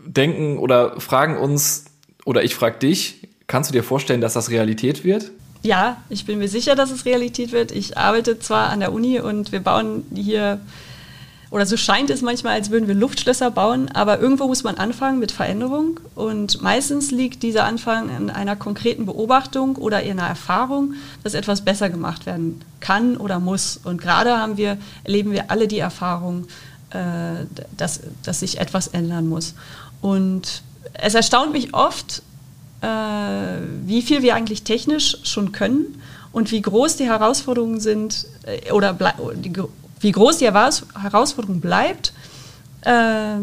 denken 0.06 0.58
oder 0.58 1.00
fragen 1.00 1.38
uns, 1.38 1.86
oder 2.26 2.44
ich 2.44 2.56
frage 2.56 2.80
dich, 2.80 3.28
kannst 3.48 3.70
du 3.70 3.74
dir 3.74 3.84
vorstellen, 3.84 4.22
dass 4.22 4.34
das 4.34 4.50
Realität 4.50 5.04
wird? 5.04 5.32
Ja, 5.62 5.98
ich 6.10 6.26
bin 6.26 6.40
mir 6.40 6.48
sicher, 6.48 6.76
dass 6.76 6.92
es 6.92 7.06
Realität 7.06 7.52
wird. 7.52 7.72
Ich 7.72 7.98
arbeite 7.98 8.40
zwar 8.40 8.70
an 8.70 8.80
der 8.80 8.94
Uni 8.94 9.20
und 9.20 9.52
wir 9.52 9.60
bauen 9.60 10.06
hier 10.14 10.60
oder 11.52 11.66
so 11.66 11.78
scheint 11.78 12.10
es 12.10 12.22
manchmal, 12.22 12.54
als 12.54 12.70
würden 12.72 12.88
wir 12.88 12.96
Luftschlösser 12.96 13.52
bauen, 13.52 13.90
aber 13.92 14.20
irgendwo 14.20 14.48
muss 14.48 14.64
man 14.64 14.76
anfangen 14.76 15.20
mit 15.20 15.32
Veränderung 15.32 16.00
und 16.16 16.62
meistens 16.62 17.12
liegt 17.12 17.44
dieser 17.44 17.66
Anfang 17.66 18.10
in 18.16 18.30
einer 18.30 18.56
konkreten 18.56 19.06
Beobachtung 19.06 19.76
oder 19.76 20.02
in 20.02 20.20
einer 20.20 20.28
Erfahrung, 20.28 20.96
dass 21.24 21.34
etwas 21.34 21.62
besser 21.62 21.90
gemacht 21.90 22.26
werden 22.26 22.62
kann 22.80 23.18
oder 23.18 23.40
muss. 23.40 23.80
Und 23.84 24.02
gerade 24.02 24.38
haben 24.38 24.58
wir, 24.58 24.78
erleben 25.04 25.32
wir 25.32 25.52
alle 25.52 25.68
die 25.68 25.80
Erfahrung, 25.80 26.48
äh, 26.90 27.46
dass, 27.78 28.02
dass 28.24 28.40
sich 28.40 28.60
etwas 28.60 28.88
ändern 28.88 29.28
muss. 29.28 29.54
Und 30.02 30.64
es 30.94 31.14
erstaunt 31.14 31.52
mich 31.52 31.74
oft, 31.74 32.22
äh, 32.82 32.88
wie 33.86 34.02
viel 34.02 34.22
wir 34.22 34.36
eigentlich 34.36 34.64
technisch 34.64 35.18
schon 35.24 35.52
können 35.52 36.02
und 36.32 36.52
wie 36.52 36.62
groß 36.62 36.98
die 36.98 37.06
Herausforderungen 37.06 37.80
sind 37.80 38.28
äh, 38.44 38.72
oder 38.72 38.98
wie 40.06 40.12
groß 40.12 40.38
die 40.38 40.46
Herausforderung 40.46 41.62
bleibt, 41.62 42.14
äh, 42.82 43.38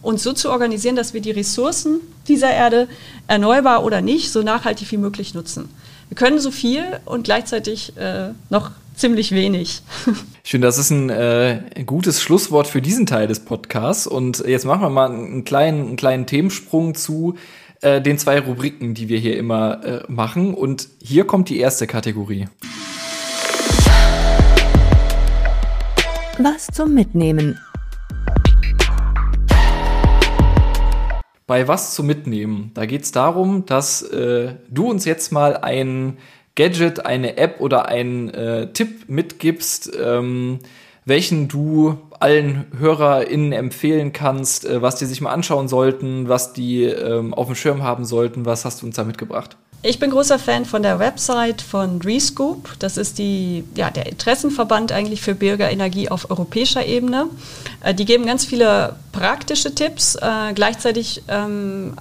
uns 0.00 0.22
so 0.22 0.32
zu 0.32 0.50
organisieren, 0.50 0.96
dass 0.96 1.12
wir 1.12 1.20
die 1.20 1.30
Ressourcen 1.30 2.00
dieser 2.26 2.50
Erde, 2.50 2.88
erneuerbar 3.26 3.84
oder 3.84 4.00
nicht, 4.00 4.32
so 4.32 4.42
nachhaltig 4.42 4.90
wie 4.90 4.96
möglich 4.96 5.34
nutzen. 5.34 5.68
Wir 6.08 6.16
können 6.16 6.38
so 6.38 6.50
viel 6.50 6.84
und 7.04 7.24
gleichzeitig 7.24 7.94
äh, 7.98 8.30
noch 8.48 8.70
ziemlich 8.94 9.32
wenig. 9.32 9.82
Finde, 10.42 10.66
das 10.66 10.78
ist 10.78 10.88
ein 10.88 11.10
äh, 11.10 11.60
gutes 11.84 12.22
Schlusswort 12.22 12.66
für 12.66 12.80
diesen 12.80 13.04
Teil 13.04 13.26
des 13.26 13.40
Podcasts. 13.40 14.06
Und 14.06 14.38
jetzt 14.46 14.64
machen 14.64 14.80
wir 14.80 14.88
mal 14.88 15.10
einen 15.10 15.44
kleinen, 15.44 15.88
einen 15.88 15.96
kleinen 15.96 16.24
Themensprung 16.24 16.94
zu 16.94 17.34
äh, 17.82 18.00
den 18.00 18.16
zwei 18.16 18.40
Rubriken, 18.40 18.94
die 18.94 19.10
wir 19.10 19.18
hier 19.18 19.36
immer 19.36 19.84
äh, 19.84 20.02
machen. 20.08 20.54
Und 20.54 20.88
hier 21.02 21.26
kommt 21.26 21.50
die 21.50 21.58
erste 21.58 21.86
Kategorie. 21.86 22.46
Was 26.40 26.68
zum 26.68 26.94
Mitnehmen. 26.94 27.58
Bei 31.48 31.66
was 31.66 31.94
zum 31.94 32.06
Mitnehmen? 32.06 32.70
Da 32.74 32.86
geht 32.86 33.02
es 33.02 33.10
darum, 33.10 33.66
dass 33.66 34.02
äh, 34.02 34.54
du 34.70 34.88
uns 34.88 35.04
jetzt 35.04 35.32
mal 35.32 35.56
ein 35.56 36.18
Gadget, 36.54 37.04
eine 37.04 37.38
App 37.38 37.60
oder 37.60 37.88
einen 37.88 38.28
äh, 38.28 38.72
Tipp 38.72 39.08
mitgibst, 39.08 39.90
ähm, 40.00 40.60
welchen 41.04 41.48
du 41.48 41.98
allen 42.20 42.66
HörerInnen 42.78 43.50
empfehlen 43.52 44.12
kannst, 44.12 44.64
äh, 44.64 44.80
was 44.80 44.94
die 44.94 45.06
sich 45.06 45.20
mal 45.20 45.32
anschauen 45.32 45.66
sollten, 45.66 46.28
was 46.28 46.52
die 46.52 46.84
ähm, 46.84 47.34
auf 47.34 47.46
dem 47.46 47.56
Schirm 47.56 47.82
haben 47.82 48.04
sollten. 48.04 48.46
Was 48.46 48.64
hast 48.64 48.82
du 48.82 48.86
uns 48.86 48.94
da 48.94 49.02
mitgebracht? 49.02 49.56
Ich 49.80 50.00
bin 50.00 50.10
großer 50.10 50.40
Fan 50.40 50.64
von 50.64 50.82
der 50.82 50.98
Website 50.98 51.62
von 51.62 52.02
Rescoop. 52.02 52.74
Das 52.80 52.96
ist 52.96 53.18
die, 53.18 53.62
ja, 53.76 53.90
der 53.90 54.06
Interessenverband 54.06 54.90
eigentlich 54.90 55.22
für 55.22 55.36
Bürgerenergie 55.36 56.08
auf 56.08 56.30
europäischer 56.30 56.84
Ebene. 56.84 57.26
Äh, 57.84 57.94
die 57.94 58.04
geben 58.04 58.26
ganz 58.26 58.44
viele 58.44 58.96
praktische 59.12 59.72
Tipps. 59.74 60.16
Äh, 60.16 60.52
gleichzeitig 60.54 61.22
ähm, 61.28 61.94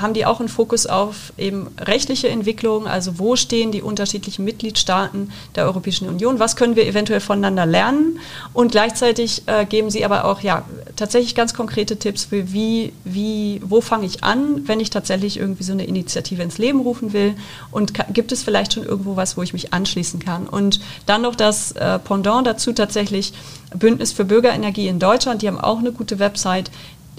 haben 0.00 0.14
die 0.14 0.26
auch 0.26 0.40
einen 0.40 0.48
Fokus 0.48 0.86
auf 0.86 1.32
eben 1.36 1.68
rechtliche 1.78 2.28
Entwicklung, 2.28 2.86
also 2.86 3.18
wo 3.18 3.36
stehen 3.36 3.72
die 3.72 3.82
unterschiedlichen 3.82 4.44
Mitgliedstaaten 4.44 5.32
der 5.54 5.64
Europäischen 5.64 6.08
Union, 6.08 6.38
was 6.38 6.56
können 6.56 6.76
wir 6.76 6.86
eventuell 6.86 7.20
voneinander 7.20 7.66
lernen? 7.66 8.18
Und 8.52 8.72
gleichzeitig 8.72 9.42
äh, 9.46 9.64
geben 9.66 9.90
sie 9.90 10.04
aber 10.04 10.24
auch 10.24 10.40
ja 10.40 10.64
tatsächlich 10.96 11.34
ganz 11.34 11.54
konkrete 11.54 11.96
Tipps 11.96 12.24
für 12.24 12.52
wie, 12.52 12.92
wie, 13.04 13.60
wo 13.64 13.80
fange 13.80 14.06
ich 14.06 14.24
an, 14.24 14.66
wenn 14.66 14.80
ich 14.80 14.90
tatsächlich 14.90 15.38
irgendwie 15.38 15.64
so 15.64 15.72
eine 15.72 15.84
Initiative 15.84 16.42
ins 16.42 16.58
Leben 16.58 16.80
rufen 16.80 17.12
will? 17.12 17.34
Und 17.70 17.92
gibt 18.12 18.32
es 18.32 18.42
vielleicht 18.42 18.74
schon 18.74 18.84
irgendwo 18.84 19.16
was, 19.16 19.36
wo 19.36 19.42
ich 19.42 19.52
mich 19.52 19.72
anschließen 19.72 20.20
kann? 20.20 20.46
Und 20.46 20.80
dann 21.06 21.22
noch 21.22 21.34
das 21.34 21.72
äh, 21.72 21.98
Pendant 21.98 22.46
dazu 22.46 22.72
tatsächlich 22.72 23.32
Bündnis 23.74 24.12
für 24.12 24.24
Bürgerenergie 24.24 24.88
in 24.88 24.98
Deutschland, 24.98 25.42
die 25.42 25.48
haben 25.48 25.60
auch 25.60 25.78
eine 25.78 25.92
gute 25.92 26.18
Website, 26.18 26.70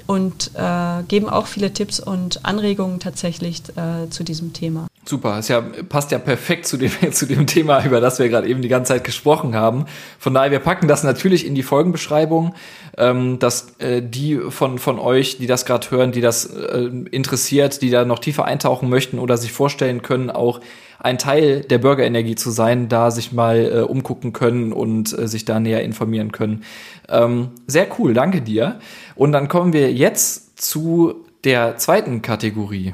und 0.09 0.49
äh, 0.55 1.03
geben 1.07 1.29
auch 1.29 1.45
viele 1.45 1.71
Tipps 1.71 1.99
und 1.99 2.43
Anregungen 2.43 2.99
tatsächlich 2.99 3.61
äh, 3.75 4.09
zu 4.09 4.23
diesem 4.23 4.53
Thema. 4.53 4.87
Super, 5.05 5.37
es 5.37 5.49
ja, 5.49 5.61
passt 5.61 6.09
ja 6.09 6.17
perfekt 6.17 6.65
zu 6.65 6.77
dem, 6.77 6.91
zu 7.11 7.27
dem 7.27 7.45
Thema, 7.45 7.85
über 7.85 8.01
das 8.01 8.17
wir 8.17 8.27
gerade 8.27 8.47
eben 8.47 8.63
die 8.63 8.69
ganze 8.69 8.93
Zeit 8.93 9.03
gesprochen 9.03 9.53
haben. 9.53 9.85
Von 10.17 10.33
daher, 10.33 10.49
wir 10.49 10.61
packen 10.61 10.87
das 10.87 11.03
natürlich 11.03 11.45
in 11.45 11.53
die 11.53 11.61
Folgenbeschreibung, 11.61 12.55
ähm, 12.97 13.37
dass 13.37 13.75
äh, 13.77 14.01
die 14.01 14.39
von, 14.49 14.79
von 14.79 14.97
euch, 14.97 15.37
die 15.37 15.45
das 15.45 15.67
gerade 15.67 15.91
hören, 15.91 16.11
die 16.11 16.21
das 16.21 16.45
äh, 16.47 16.89
interessiert, 17.11 17.83
die 17.83 17.91
da 17.91 18.03
noch 18.03 18.17
tiefer 18.17 18.45
eintauchen 18.45 18.89
möchten 18.89 19.19
oder 19.19 19.37
sich 19.37 19.51
vorstellen 19.51 20.01
können, 20.01 20.31
auch 20.31 20.59
ein 20.99 21.17
Teil 21.17 21.61
der 21.61 21.77
Bürgerenergie 21.77 22.35
zu 22.35 22.51
sein, 22.51 22.89
da 22.89 23.09
sich 23.09 23.31
mal 23.31 23.57
äh, 23.57 23.79
umgucken 23.81 24.33
können 24.33 24.73
und 24.73 25.17
äh, 25.17 25.27
sich 25.27 25.45
da 25.45 25.59
näher 25.59 25.83
informieren 25.83 26.31
können. 26.31 26.63
Ähm, 27.07 27.49
sehr 27.67 27.87
cool, 27.97 28.13
danke 28.13 28.41
dir. 28.41 28.79
Und 29.15 29.31
dann 29.31 29.47
kommen 29.47 29.73
wir 29.73 29.91
jetzt 29.91 30.61
zu 30.61 31.15
der 31.43 31.77
zweiten 31.77 32.21
Kategorie. 32.21 32.93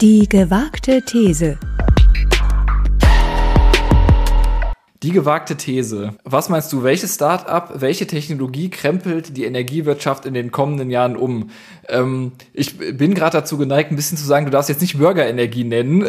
Die 0.00 0.28
gewagte 0.28 1.02
These. 1.02 1.58
Die 5.02 5.10
gewagte 5.10 5.56
These. 5.56 6.14
Was 6.22 6.48
meinst 6.48 6.72
du, 6.72 6.84
welches 6.84 7.16
Start-up, 7.16 7.80
welche 7.80 8.06
Technologie 8.06 8.70
krempelt 8.70 9.36
die 9.36 9.44
Energiewirtschaft 9.44 10.26
in 10.26 10.34
den 10.34 10.52
kommenden 10.52 10.90
Jahren 10.90 11.16
um? 11.16 11.50
Ähm, 11.88 12.32
ich 12.52 12.78
bin 12.78 13.14
gerade 13.14 13.38
dazu 13.38 13.58
geneigt, 13.58 13.90
ein 13.90 13.96
bisschen 13.96 14.16
zu 14.16 14.24
sagen, 14.24 14.46
du 14.46 14.52
darfst 14.52 14.68
jetzt 14.68 14.80
nicht 14.80 14.98
Bürgerenergie 14.98 15.64
nennen, 15.64 16.06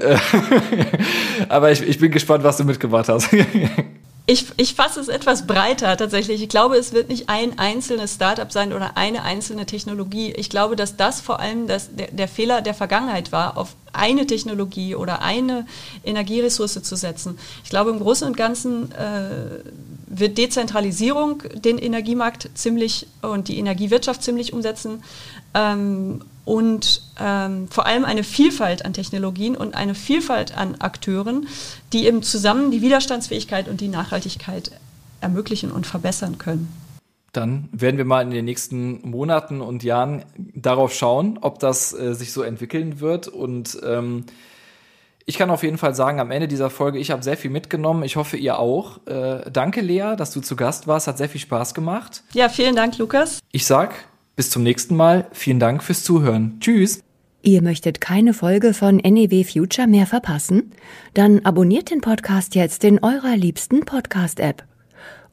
aber 1.50 1.72
ich, 1.72 1.82
ich 1.82 1.98
bin 1.98 2.12
gespannt, 2.12 2.44
was 2.44 2.58
du 2.58 2.66
mitgebracht 2.66 3.10
hast. 3.10 3.30
Ich, 4.26 4.46
ich 4.56 4.74
fasse 4.74 5.02
es 5.02 5.10
etwas 5.10 5.46
breiter 5.48 5.98
tatsächlich. 5.98 6.42
Ich 6.42 6.48
glaube, 6.48 6.78
es 6.78 6.94
wird 6.94 7.10
nicht 7.10 7.28
ein 7.28 7.60
einzelnes 7.60 8.14
Startup 8.14 8.50
sein 8.50 8.72
oder 8.72 8.96
eine 8.96 9.24
einzelne 9.24 9.66
Technologie. 9.66 10.32
Ich 10.32 10.50
glaube, 10.50 10.78
dass 10.78 10.96
das 10.96 11.20
vor 11.20 11.42
allem 11.42 11.68
das, 11.68 11.94
der, 11.94 12.08
der 12.08 12.30
Fehler 12.30 12.62
der 12.62 12.74
Vergangenheit 12.74 13.34
war, 13.34 13.58
auf 13.58 13.76
eine 13.92 14.26
Technologie 14.26 14.96
oder 14.96 15.22
eine 15.22 15.66
Energieressource 16.06 16.82
zu 16.84 16.96
setzen. 16.96 17.38
Ich 17.66 17.70
glaube, 17.70 17.90
im 17.90 18.00
Großen 18.00 18.26
und 18.26 18.38
Ganzen 18.38 18.94
äh, 18.94 19.60
wird 20.08 20.38
Dezentralisierung 20.38 21.44
den 21.54 21.78
Energiemarkt 21.78 22.50
ziemlich 22.54 23.08
und 23.22 23.50
die 23.50 23.60
Energiewirtschaft 23.60 24.24
ziemlich 24.24 24.54
umsetzen. 24.54 25.04
Ähm, 25.54 26.22
und 26.46 27.02
ähm, 27.20 27.68
vor 27.70 27.86
allem 27.86 28.06
eine 28.06 28.24
Vielfalt 28.24 28.86
an 28.86 28.94
Technologien 28.94 29.56
und 29.56 29.76
eine 29.76 29.96
Vielfalt 29.96 30.58
an 30.58 30.76
Akteuren, 30.76 31.48
die 31.94 32.06
eben 32.06 32.24
zusammen 32.24 32.72
die 32.72 32.82
Widerstandsfähigkeit 32.82 33.68
und 33.68 33.82
die 33.82 33.88
Nachhaltigkeit 33.88 34.72
ermöglichen 35.22 35.72
und 35.72 35.88
verbessern 35.88 36.38
können. 36.38 36.72
Dann 37.32 37.68
werden 37.72 37.98
wir 37.98 38.06
mal 38.06 38.22
in 38.22 38.30
den 38.30 38.46
nächsten 38.46 39.10
Monaten 39.10 39.62
und 39.62 39.84
Jahren 39.84 40.24
darauf 40.38 40.94
schauen, 40.94 41.40
ob 41.42 41.58
das 41.60 41.92
äh, 41.92 42.14
sich 42.14 42.32
so 42.32 42.44
entwickeln 42.44 43.00
wird. 43.00 43.28
Und 43.28 43.80
ähm, 43.84 44.26
ich 45.26 45.40
kann 45.40 45.50
auf 45.50 45.64
jeden 45.64 45.80
Fall 45.80 45.96
sagen, 45.96 46.20
am 46.20 46.30
Ende 46.30 46.48
dieser 46.48 46.70
Folge, 46.70 47.00
ich 47.00 47.10
habe 47.10 47.24
sehr 47.24 47.38
viel 47.38 47.50
mitgenommen. 47.50 48.04
Ich 48.04 48.18
hoffe, 48.18 48.38
ihr 48.38 48.60
auch. 48.60 49.00
Äh, 49.08 49.50
danke, 49.50 49.82
Lea, 49.82 50.14
dass 50.16 50.30
du 50.30 50.42
zu 50.42 50.56
Gast 50.56 50.86
warst. 50.86 51.08
Hat 51.08 51.18
sehr 51.18 51.30
viel 51.30 51.42
Spaß 51.42 51.74
gemacht. 51.74 52.24
Ja, 52.34 52.50
vielen 52.50 52.76
Dank, 52.76 53.00
Lukas. 53.00 53.40
Ich 53.52 53.66
sag 53.66 53.96
bis 54.36 54.50
zum 54.50 54.64
nächsten 54.64 54.96
Mal. 54.96 55.28
Vielen 55.32 55.60
Dank 55.60 55.84
fürs 55.84 56.04
Zuhören. 56.04 56.58
Tschüss. 56.60 57.02
Ihr 57.42 57.62
möchtet 57.62 58.00
keine 58.00 58.34
Folge 58.34 58.74
von 58.74 58.98
NEW 58.98 59.44
Future 59.44 59.88
mehr 59.88 60.08
verpassen? 60.08 60.72
Dann 61.14 61.44
abonniert 61.44 61.92
den 61.92 62.00
Podcast 62.00 62.56
jetzt 62.56 62.84
in 62.86 63.04
eurer 63.04 63.36
liebsten 63.36 63.82
Podcast-App. 63.82 64.64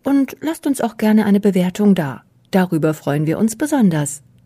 Und 0.02 0.36
lasst 0.40 0.66
uns 0.66 0.80
auch 0.80 0.96
gerne 0.96 1.24
eine 1.24 1.40
Bewertung 1.40 1.94
da. 1.94 2.24
Darüber 2.50 2.94
freuen 2.94 3.26
wir 3.26 3.38
uns 3.38 3.56
besonders. 3.56 4.22